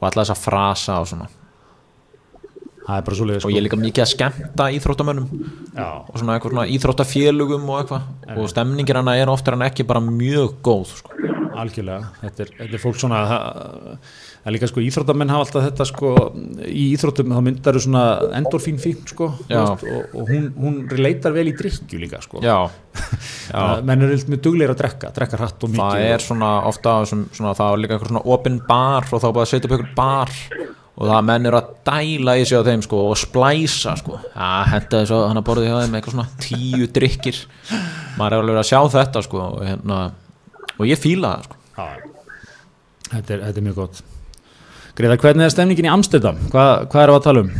[0.01, 1.29] og alla þessa frasa og svona
[2.87, 5.29] það er bara svo leiðis og ég er líka mikið að skemmta íþróttamönnum.
[5.77, 8.09] Og svona eitthvað svona íþróttafélugum og eitthvað.
[8.37, 11.17] Og stemningir hana er oftar en ekki bara mjög góð sko.
[11.61, 12.13] algjörlega.
[12.23, 13.21] Þetta er, þetta er fólk svona
[14.41, 16.11] það er líka sko íþróttamenn hafa alltaf þetta sko
[16.65, 18.05] í íþróttum þá myndar þau svona
[18.39, 22.41] endorfín fín sko og, og hún, hún relatar vel í drikkju líka sko.
[22.45, 22.57] Já,
[23.53, 23.65] já.
[23.85, 27.53] Menn eru mjög duglegir að drekka, drekka hratt og mikið það er svona ofta svona,
[27.59, 29.97] það er líka eitthvað svona opin bar og þá er bara að setja upp eitthvað
[30.01, 30.37] bar
[30.99, 34.19] og það menn eru að dæla í sig á þeim sko, og splæsa sko.
[34.35, 37.39] að henda þess að hann að borði hjá þeim eitthvað svona tíu drikkir
[38.19, 40.01] maður er alveg að sjá þetta sko, og, hérna,
[40.77, 41.57] og ég fíla það sko.
[41.81, 41.87] Já.
[43.15, 44.03] þetta, er, þetta er mjög gott
[45.01, 46.41] Greiðar, hvernig er stemningin í Amsterdam?
[46.53, 47.53] Hvað, hvað er að tala um?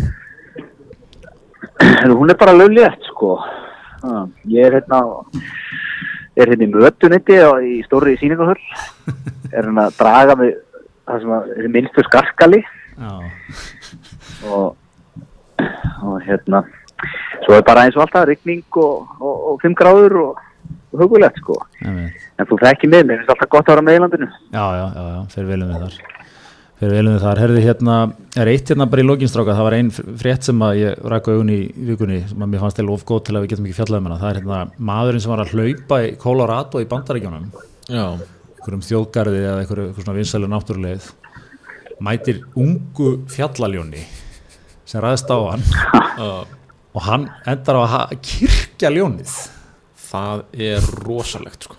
[2.21, 3.37] Hún er bara löglétt sko
[4.01, 4.99] Ha, ég er hérna
[6.41, 8.57] er hérna í mötunetti á- í stóri sýningahöll
[9.53, 10.55] er hérna að draga mig
[11.05, 12.61] það sem að er minnstu skarkali
[14.51, 14.77] og,
[16.03, 16.65] og hérna
[17.45, 20.41] svo er bara eins og alltaf rigning og, og, og 5 gráður og,
[20.93, 21.59] og hugulegt sko.
[21.83, 22.17] Einmitt.
[22.39, 24.31] en þú þekki mig, mér finnst alltaf gott að vera með í landinu.
[24.55, 26.01] Já, já, já, já fyrir velum við þar.
[26.81, 27.97] Fyrir velum við þar, herði hérna
[28.41, 31.53] er eitt hérna bara í lokinstráka, það var ein frétt sem að ég rækka augun
[31.53, 31.61] í
[31.91, 34.09] vikunni sem að mér fannst eða of góð til að við getum ekki fjallað um
[34.09, 34.21] hana.
[34.23, 34.61] Það er hérna
[34.91, 37.51] maðurinn sem var að hlaupa í Colorado í bandaríkjónum
[37.91, 38.05] já,
[38.57, 41.11] einhverjum þjóðgarði eða einhverjum einhver svona vinsælu náttúruleið
[42.01, 44.03] mætir ungu fjallaljóni
[44.89, 45.63] sem ræðist á hann
[46.19, 46.43] uh,
[46.97, 49.35] og hann endar á að ha- kirkja ljónið
[50.11, 51.77] það er rosalegt sko.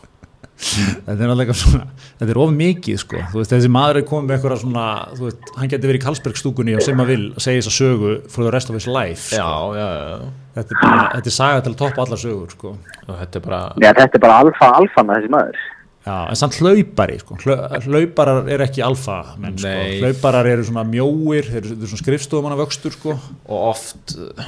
[0.61, 1.87] þetta er náttúrulega svona
[2.19, 4.85] þetta er of mikið sko, þú veist þessi maður er komið með eitthvað svona,
[5.17, 8.13] þú veist, hann getur verið í Karlsbergstúkunni og sem að vil segja þess að sögu
[8.31, 9.73] for the rest of his life já, sko.
[9.75, 12.75] já, já, þetta, er bara, þetta er saga til að toppa allar sögur sko.
[13.07, 15.61] og þetta er bara Já, þetta er bara alfa, alfana þessi maður
[16.01, 17.35] Já, en samt hlaupari sko.
[17.43, 19.73] Hlau- hlauparar er ekki alfa menn, sko.
[20.01, 23.13] Hlauparar eru svona mjóir þeir eru, þeir eru svona skrifstofumanna vöxtur sko.
[23.45, 24.47] og oft uh,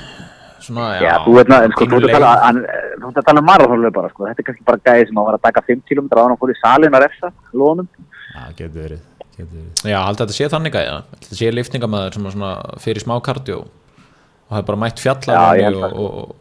[0.64, 4.26] svona, já, Já, þú veit ná, sko, þú ert að pínuleg- tala, um marathónlöfara, sko,
[4.32, 6.34] þetta er kannski bara gæði sem á að vera að taka 5 km á hann
[6.34, 7.88] og fór í salin að refsa, lónum.
[8.34, 9.01] Já, getur verið,
[9.38, 9.72] getur verið.
[9.93, 13.16] Já, haldið að þetta sé þannig að þetta sé liftingamæður sem er svona fyrir smá
[13.30, 16.36] kardjó og það er bara mætt fjallar og, og, og,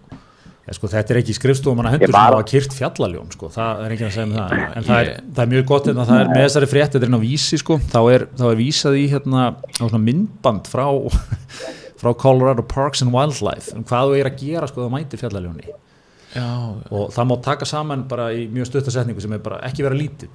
[0.62, 3.48] Ja, sko, þetta er ekki skrifstofumanna hendur Ég sem bara- hafa kyrt fjallaljón sko.
[3.50, 4.52] það er ekki að segja um það.
[4.52, 7.02] En, en það, er, það er mjög gott hérna, það er með þessari frétt þetta
[7.02, 10.70] er inn á vísi sko, þá er, þá er vísað í hérna, á svona myndband
[10.70, 10.86] frá
[12.02, 15.66] frá Colorado Parks and Wildlife um hvað þú er að gera sko það mætir fjallaljóni
[16.34, 16.46] já,
[16.90, 20.30] og það má taka saman bara í mjög stuttasetningu sem er bara ekki vera lítill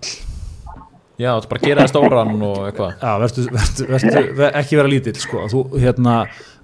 [1.18, 4.92] já, er bara gera það stóran og eitthvað Já, vertu, vertu, vertu, ver, ekki vera
[4.92, 5.46] lítill sko.
[5.52, 6.18] þú, hérna,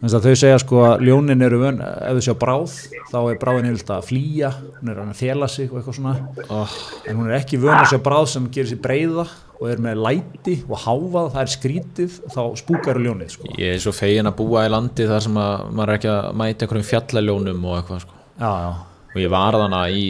[0.04, 2.76] þau segja sko að ljónin eru vön, ef þau sjá bráð
[3.12, 6.16] þá er bráðin yfirlega að flýja hún er að fela sig og eitthvað svona
[6.49, 6.78] oh,
[7.08, 9.28] en hún er ekki vön að sjá bráð sem gerir sér breyða
[9.64, 13.51] og er með læti og háfað, það er skrítið þá spúkar ljónið sko.
[13.58, 16.26] ég er svo fegin að búa í landi þar sem að maður er ekki að
[16.41, 18.18] mæta einhverjum fjallaljónum og eitthvað sko.
[18.41, 18.72] Já, já,
[19.14, 20.08] og ég var þannig í,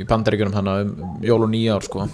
[0.00, 2.08] í bandaríkjunum þannig um jól og nýjár sko.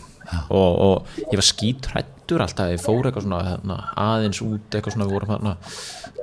[0.50, 5.06] Og, og ég var skítrættur alltaf, ég fór eitthvað svona hérna, aðeins út, eitthvað svona
[5.06, 5.54] við vorum hérna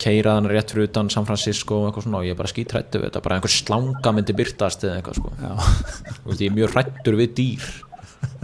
[0.04, 3.10] keiraðan rétt fyrir utan San Francisco og eitthvað svona og ég er bara skítrættur við
[3.10, 5.34] þetta bara einhver slanga myndi byrtast eða eitthvað sko.
[6.28, 7.72] Veist, ég er mjög hrættur við dýr.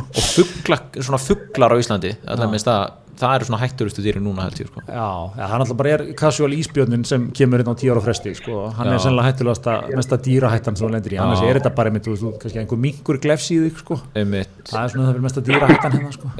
[0.09, 4.45] Og fugla, svona fuglar á Íslandi allavega minnst það, það eru svona hætturustu dýri núna
[4.47, 4.83] held ég sko.
[4.87, 5.09] já,
[5.39, 8.69] já hann alltaf bara er casual ísbjörnin sem kemur inn á tíu ára fresti sko.
[8.77, 8.95] hann Já.
[8.95, 12.33] er sennilega hættulegasta mesta dýrahættan sem þú lendir í, annars er þetta bara einmitt, þú
[12.39, 14.01] kannski einhver mingur glefs í þig sko.
[14.15, 16.33] það er svona það fyrir mesta dýrahættan hérna sko.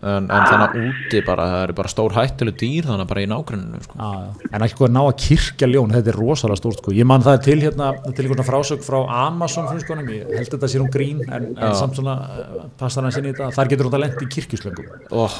[0.00, 3.26] en, en þannig að úti bara, það eru bara stór hættuleg dýr þannig bara í
[3.28, 4.06] nágruninu sko.
[4.48, 6.94] En ekki hvað ná að kirkja ljón þetta er rosalega stórt sko.
[6.96, 10.08] ég man það er til hérna það er til einhverna frásög frá Amazon frumskónum.
[10.14, 13.36] ég held þetta sé hún grín en, en samt svona uh, passar hann sinni í
[13.36, 15.36] þetta þar getur hún að lendi í kirkjuslöngum oh,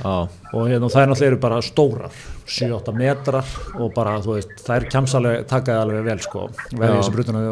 [0.00, 0.24] á,
[0.54, 2.16] og hérna, er náttúrulega eru bara stórar
[2.48, 7.14] 7-8 metrar og bara þú veist, það er kjamsalega takaði alveg vel sko, verði þessi
[7.18, 7.44] brutuna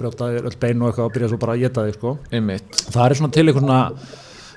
[0.00, 2.16] brjótaði öll bein og eitthvað og byrja svo bara að geta þig sko.
[2.32, 2.82] einmitt.
[2.88, 3.78] Það er svona til einhverna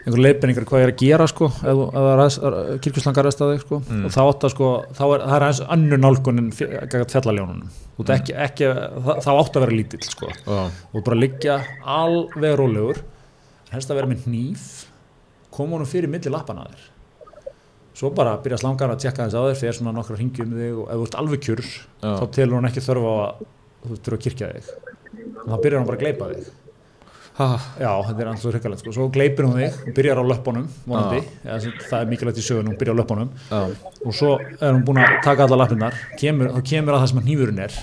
[0.04, 2.38] einhver leiðbenningar hvað er að gera sko ef
[2.84, 3.80] kirkjuslangar ræðst að þig sko.
[3.88, 4.06] Mm.
[4.08, 7.76] og þá átt að sko, þá er það er aðeins annu nálgunin fjallaljónunum.
[7.94, 8.72] Þú ert ekki, ekki,
[9.08, 10.32] það, þá átt að vera lítill sko.
[10.48, 10.56] Ó,
[10.92, 11.60] og bara liggja
[12.00, 13.04] alveg rólegur
[13.74, 14.68] helst að vera með hníf
[15.54, 16.90] koma honum fyrir milli lappana á þér
[17.94, 20.82] svo bara byrja slangar að tjekka þess að þér þegar svona nokkra ringi um þig
[20.82, 22.10] og ef þú ert alveg kjur Já.
[22.18, 23.46] þá telur hún ekki þörfa að
[23.84, 24.70] þú þurfa að kirkja þig.
[25.44, 26.52] Og þá byrjar hún bara að gleipa þig.
[27.34, 28.92] Ah, já, þetta er alltaf hryggjalegt sko.
[28.94, 31.56] svo gleipir hún þig og byrjar á löppunum vonandi, ja,
[31.90, 33.32] það er mikilvægt í sögun hún byrjar á löppunum.
[33.50, 33.62] Já,
[34.06, 37.22] og svo er hún búin að taka alla lappinnar kemur, þá kemur að það sem
[37.24, 37.80] að hnífurinn er.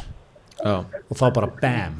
[0.61, 0.75] Já.
[1.11, 1.99] Og þá bara BAM.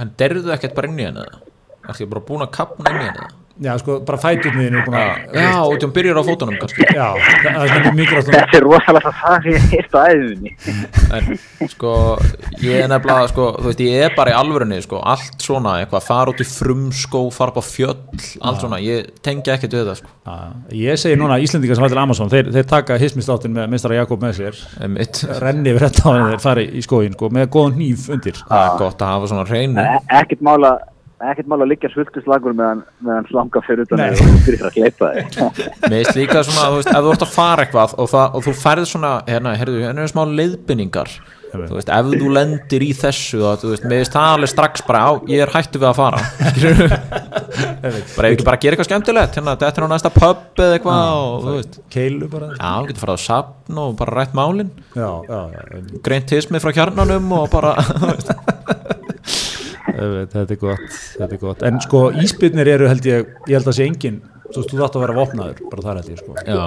[0.00, 3.08] En derðu ekkert bara inn í henni er því bara búin að kapna inn í
[3.08, 6.86] henni já, sko, bara fæturniðin er búin að já, og þú byrjar á fótunum kannski.
[6.96, 7.08] Já,
[7.44, 10.50] það er mjög mikilvægt Þetta er rosalega það sem ég heilt á æðunni.
[11.16, 11.92] en sko
[12.64, 16.06] ég er nefnilega sko, þú veist ég er bara í alvörunni sko, allt svona, eitthvað,
[16.08, 17.98] fara út í frumskó fara upp á fjöll,
[18.40, 20.14] allt svona ég tengi ekkert við það sko.
[20.30, 20.36] Já,
[20.80, 24.22] ég segi núna að Íslendingar sem hættir Amazon þeir, þeir taka hismistáttin með mistara Jakob
[24.22, 24.54] með sér.
[25.40, 27.28] Renni yfir þetta á þeir fari í skóin sko,
[31.20, 35.26] Ekkert mála að liggja svultuslagur meðan, meðan slanga fyrir utan og byrjar að gleipa þig.
[35.90, 38.46] Mér finnst líka svona, þú veist, ef þú ert að fara eitthvað og, það, og
[38.46, 41.12] þú færð svona, hérna, herðu, hérna er smá leiðbynningar
[41.50, 44.84] þú veist, ef þú lendir í þessu og þú veist, mér finnst það alveg strax
[44.86, 46.20] bara á, ég er hættu við að fara.
[47.80, 51.00] Bara ef ekki bara gera eitthvað skemmtilegt hérna, þetta er á næsta pub eða eitthvað
[51.16, 52.50] og þú veist, keilu bara.
[52.54, 54.70] Já, þú getur farað á sapn og bara rætt málin,
[60.00, 60.84] þetta er gott
[61.18, 64.20] þetta er gott, en sko íspyrnir eru held ég ég held að sé engin,
[64.50, 66.62] þú veist, þú þátt að vera vopnaður bara þar held ég sko já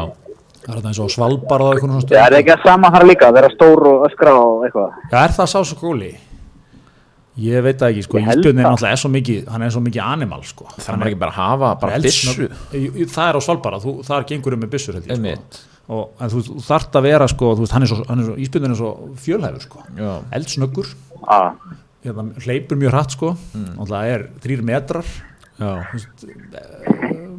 [0.63, 2.91] það er þetta eins og svalbar og eitthvað svona Það stöð er ekki að sama
[2.93, 4.93] þar líka, vera stór og öskra og eitthvað.
[5.11, 6.11] Já, er það sá svo skóli?
[7.43, 8.69] Ég veit það ekki, sko, íspjörnin er það.
[8.69, 10.67] náttúrulega er svo mikið, hann er svo mikið animal, sko.
[10.77, 14.55] það er ekki bara að hafa bara byssu Það er á Svalbara, þú, þar gengur
[14.55, 15.69] um með byssur, held ég, sko.
[15.93, 18.27] Og, en þú, þú þarft að vera, sko, þú veist, hann er svo, hann er
[18.29, 18.91] svo íspjörnin er svo
[19.25, 19.81] fjölhæfur, sko.
[19.97, 21.51] já, Eldsnöggur, Ah.
[22.03, 23.79] Hérna, hleypur mjög hratt, sko, Mm.
[23.79, 25.05] og það er þrýr metrar,
[25.59, 25.71] já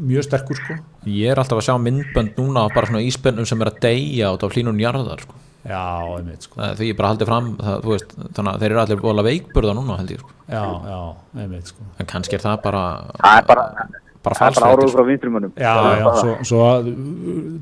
[0.05, 0.75] mjög sterkur, sko.
[1.07, 4.33] ég er alltaf að sjá myndbönd núna af bara svona íspennum sem er að deyja
[4.35, 5.35] út á hlínun jarðar, sko
[5.65, 5.81] Já,
[6.19, 6.61] einmitt, sko.
[6.61, 9.73] Því ég bara haldið fram það, þú veist, þannig að þeir eru allir bóla veikburða
[9.79, 10.33] núna held ég sko.
[10.53, 10.99] Já, já,
[11.41, 11.87] einmitt, sko.
[11.99, 12.83] en kannski er það bara
[13.23, 13.65] Það er bara,
[14.25, 14.97] bara það er bara áraður sko.
[14.97, 15.53] frá vinstrumönnum.
[15.61, 16.89] Já, já, svo, svo að,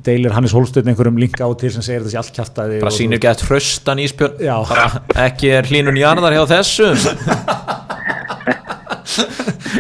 [0.07, 3.43] deilir Hannes Hólsteinn einhverjum link á til sem segir þessi allt kjaftaði bara sýnir gett
[3.49, 4.57] hraustan íspjörn Já.
[4.71, 6.97] bara ekki er hlínun jarðar hjá þessum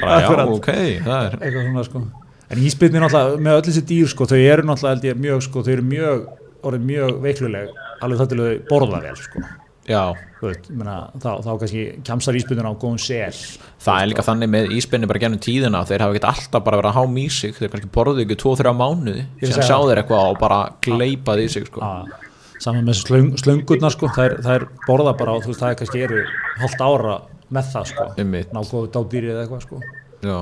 [0.02, 0.48] bara já, Akkurat.
[0.56, 0.68] ok
[1.06, 2.02] það er, eitthvað svona sko
[2.52, 5.62] en íspilni náttúrulega með öll þessi dýr sko þau eru náttúrulega held ég mjög sko
[5.64, 6.24] þau eru mjög
[6.62, 7.70] orðið mjög veikluleg
[8.02, 9.44] alveg það til að þau borða vel sko
[9.88, 10.02] já,
[10.42, 13.32] veit, ég meina, þá, þá kannski kjamsar íspilnina á góðum sel
[13.82, 16.90] það er líka þannig með íspenni bara gennum tíðina þeir hafa ekkert alltaf bara verið
[16.92, 19.86] að há sig þeir kannski borðu ekki 2-3 mánuði Ég sem sjá það.
[19.90, 21.82] þeir eitthvað og bara gleipað í sig sko.
[22.62, 26.04] saman með slöng, slöngurnar sko þær, þær borða bara og þú veist það er kannski
[26.06, 26.20] eru
[26.62, 27.16] hálft ára
[27.50, 28.52] með það sko Einmitt.
[28.54, 29.80] ná góðu dádýri eða eitthvað sko
[30.22, 30.38] já,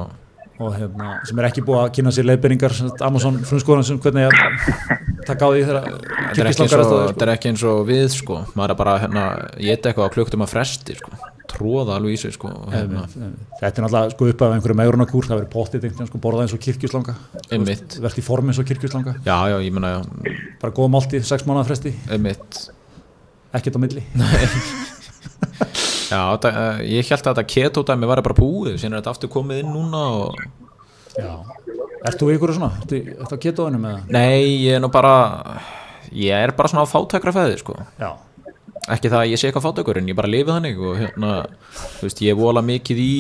[0.61, 2.75] og hérna, sem er ekki búið að kynna sér leiðbyrningar
[3.07, 4.37] Amazon frumskóðan sem hvernig að
[5.27, 7.67] taka á því þegar þetta er, ekki eins kyrkislangar og, að þetta er ekki eins
[7.71, 8.41] og við sko.
[8.59, 9.27] maður er bara hérna,
[9.61, 11.15] ég eitthvað á klukktum að fresti sko.
[11.51, 12.53] tróða alveg í sig sko.
[12.73, 13.07] hérna,
[13.61, 16.45] Þetta er náttúrulega sko upp af einhverju megrunarkúr, það verður pottið einhvern veginn sko borðað
[16.47, 17.17] eins og kirkjuslanga.
[17.51, 17.97] Einmitt.
[18.05, 19.17] Verðt í form eins og kirkjuslanga.
[19.27, 19.97] Já, já, ég menna
[20.61, 22.63] Bara góð máltíð, sex mánuða fresti, einmitt.
[23.51, 24.07] Ekkert á milli
[26.11, 29.33] Já, þetta, uh, ég held að þetta keto-dæmi var bara búið, síðan er þetta aftur
[29.33, 30.45] komið inn núna og...
[31.17, 31.33] Já
[32.01, 32.73] Ert þú ykkur svona?
[32.81, 34.13] Ertu ertu á ketoðinu með það?
[34.17, 35.13] Nei, ég er nú bara,
[36.17, 37.77] ég er bara svona fátækra fæði, sko.
[38.01, 38.15] Já,
[38.91, 41.33] Ekki það að ég sé eitthvað fátækur, en ég bara lifi þannig og hérna,
[41.99, 43.13] þú veist, ég vola mikið í,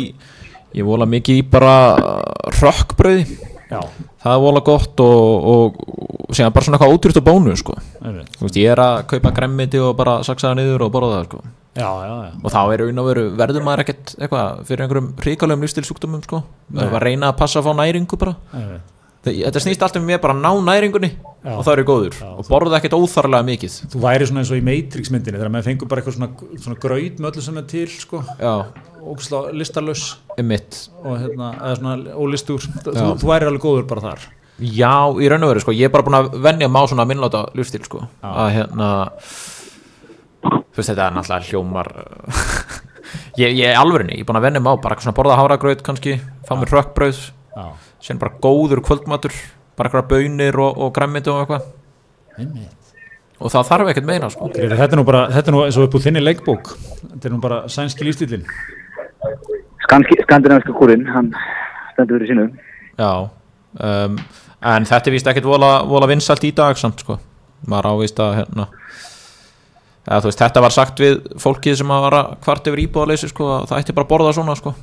[0.80, 1.74] ég vola mikið í bara
[2.56, 3.26] rökkbröði,
[3.68, 3.82] já,
[4.24, 5.82] það er vola gott og, og,
[6.30, 7.76] og síðan bara svona eitthvað ótrútt og bónu, sko.
[8.00, 11.28] Þú veist, ég er að kaupa gremmiti og bara saksa það niður og borða það,
[11.28, 11.44] sko.
[11.76, 12.30] Já, já, já.
[12.44, 16.42] og þá er raun og veru verður maður ekkert eitthvað fyrir einhverjum ríkalegum lífstilsjúkdómum sko,
[16.74, 16.84] Nei.
[16.88, 18.34] að reyna að passa að fá næringu bara.
[19.20, 21.10] Þe- þetta snýst alltaf með bara að ná næringunni
[21.44, 23.74] og það eru góður og borða ekkert óþarlega mikið.
[23.92, 26.30] Þú væri svona eins og í Matrix myndinni þegar maður fengur bara eitthvað svona,
[26.64, 28.22] svona graut með öllu sem er til sko,
[29.52, 30.04] listarlaus
[30.38, 30.88] einmitt.
[31.04, 33.06] Og hérna, svona ólistur þú, Já.
[33.20, 34.26] þú væri alveg góður bara þar.
[34.60, 37.46] Já, í raun og veru sko, ég er bara búin að venja má svona minnláta
[37.56, 38.02] lífstil sko.
[38.24, 38.88] Að hérna
[40.44, 41.92] þú veist þetta er náttúrulega hljómar
[43.42, 45.84] ég, ég er alvörinni, ég er búin að venja má bara eitthvað svona borða háragraut
[45.86, 46.18] kannski
[46.48, 47.64] fá mér rökkbrauð Já,
[47.98, 49.34] síðan bara góður kvöldmatur
[49.80, 51.64] bara eitthvað bönir og, og græmmiti og eitthvað.
[53.40, 54.50] Og það þarf ekkert meira sko.
[54.52, 56.74] Þetta er nú bara, þetta er nú eins og upp úr þinni leikbók.
[57.00, 58.44] Þetta er nú bara sænski lífstílinn
[59.90, 61.32] Skandinaviska kúrin, hann
[61.92, 62.44] stendur fyrir sínu.
[62.96, 64.18] já um,
[64.60, 67.18] en þetta er víst ekkert vola, vola vinsalt í dag samt sko.
[67.68, 68.68] Maður ávist að hérna
[70.06, 73.66] eða, veist, þetta var sagt við fólkið sem að vara kvart yfir íbúðaleysi sko að
[73.70, 74.74] það ætti bara að borða svona sko.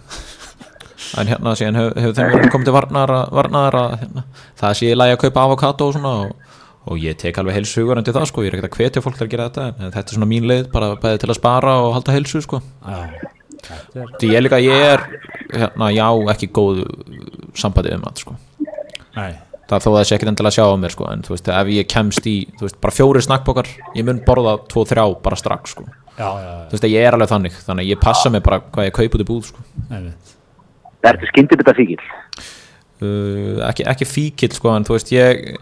[1.22, 4.26] En hérna síðan hefur hef þeim verið komið til varnar að hérna,
[4.60, 6.58] það sé í lagi að kaupa avokado og svona og,
[6.90, 9.20] og ég tek alveg heilsu hugur til það sko, ég er ekkert að hvetja fólk
[9.20, 11.78] til að gera þetta en þetta er svona mín leið, bara bæði til að spara
[11.86, 12.62] og halda heilsu sko.
[12.88, 15.06] Er því ég líka, ég er
[15.54, 16.84] hérna, já, ekki góð
[17.58, 18.38] sambandi um það sko.
[19.18, 19.32] Nei,
[19.68, 21.50] það þó að það sé ekkert endilega að sjá á mér sko en þú veist,
[21.60, 25.40] ef ég kemst í, þú veist, bara fjóri snakkbókar ég mun borða tvo, þrjá bara
[25.40, 25.88] strax sko.
[26.18, 28.88] Já, já, þú veist, ég er alveg þannig, þannig að ég passa mig bara hvað
[28.88, 29.66] ég kaup út í búð sko.
[29.90, 30.34] Einmitt.
[31.08, 32.00] Ertu skyndibita fíkil?
[33.04, 35.60] uh, ekki, ekki fíkil sko en þú veist ég,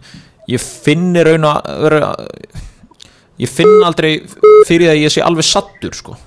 [0.52, 2.12] ég finni raun að vera,
[3.42, 4.14] ég finn aldrei
[4.70, 6.20] fyrir að ég sé alveg sattur sko.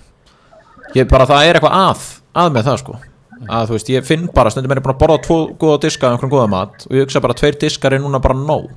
[0.97, 2.09] Ég bara það er eitthvað að
[2.39, 2.99] að með það sko
[3.47, 6.09] að þú veist ég finn bara stundum er ég búin að borða tvo góða diska
[6.09, 8.69] af einhverjum góða mat og ég hugsa bara tveir diskar er núna bara nóg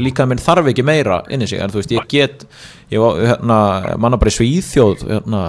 [0.00, 2.46] líka minn þarf ekki meira inn í sig en þú veist ég get
[2.90, 3.58] ég var hérna
[4.00, 5.42] manna bara í Svíþjóð hérna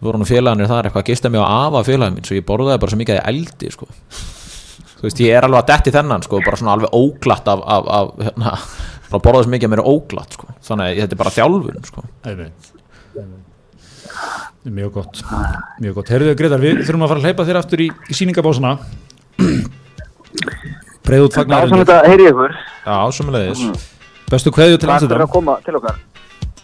[0.00, 2.82] við vorum félagarnir þar eitthvað að gista mig á afa félagin mín svo ég borðaði
[2.84, 3.88] bara svo mikið að eldi sko
[5.00, 7.86] þú veist, ég er alveg að detti þennan sko, bara svona alveg óglatt af, af,
[7.96, 8.56] af hérna,
[9.08, 10.50] bara borða þess mikið að mér er óglatt sko.
[10.68, 12.04] þannig að þetta er bara þjálfun sko.
[14.70, 15.22] Mjög gott,
[15.80, 16.08] mjög gott.
[16.12, 18.72] Herðu Gretar, við þurfum að fara að hleypa þér aftur í, í sýningabásana.
[21.06, 21.68] Breið út Það fagnar.
[21.70, 22.52] svona þetta, heyri ykkur
[22.84, 23.60] Já, sumulegis
[24.30, 25.24] Bestu kveðju til Takk fyrir Amsterdam.
[25.24, 25.96] að koma til okkar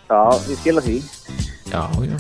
[0.07, 0.21] Já,
[0.53, 0.97] ég skila því
[1.73, 2.17] Já, já,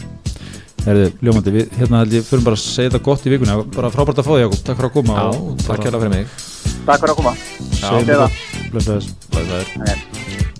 [0.86, 3.54] Herðu, ljómandi, við hérna held ég fyrir bara að segja þetta gott í vikunni.
[3.74, 4.60] Bara frábært að fá þig, Jakob.
[4.66, 5.14] Takk fyrir að koma.
[5.18, 6.26] já og takk bara hérlega fyrir mig
[6.86, 7.32] Takk fyrir að koma
[9.86, 10.55] Já.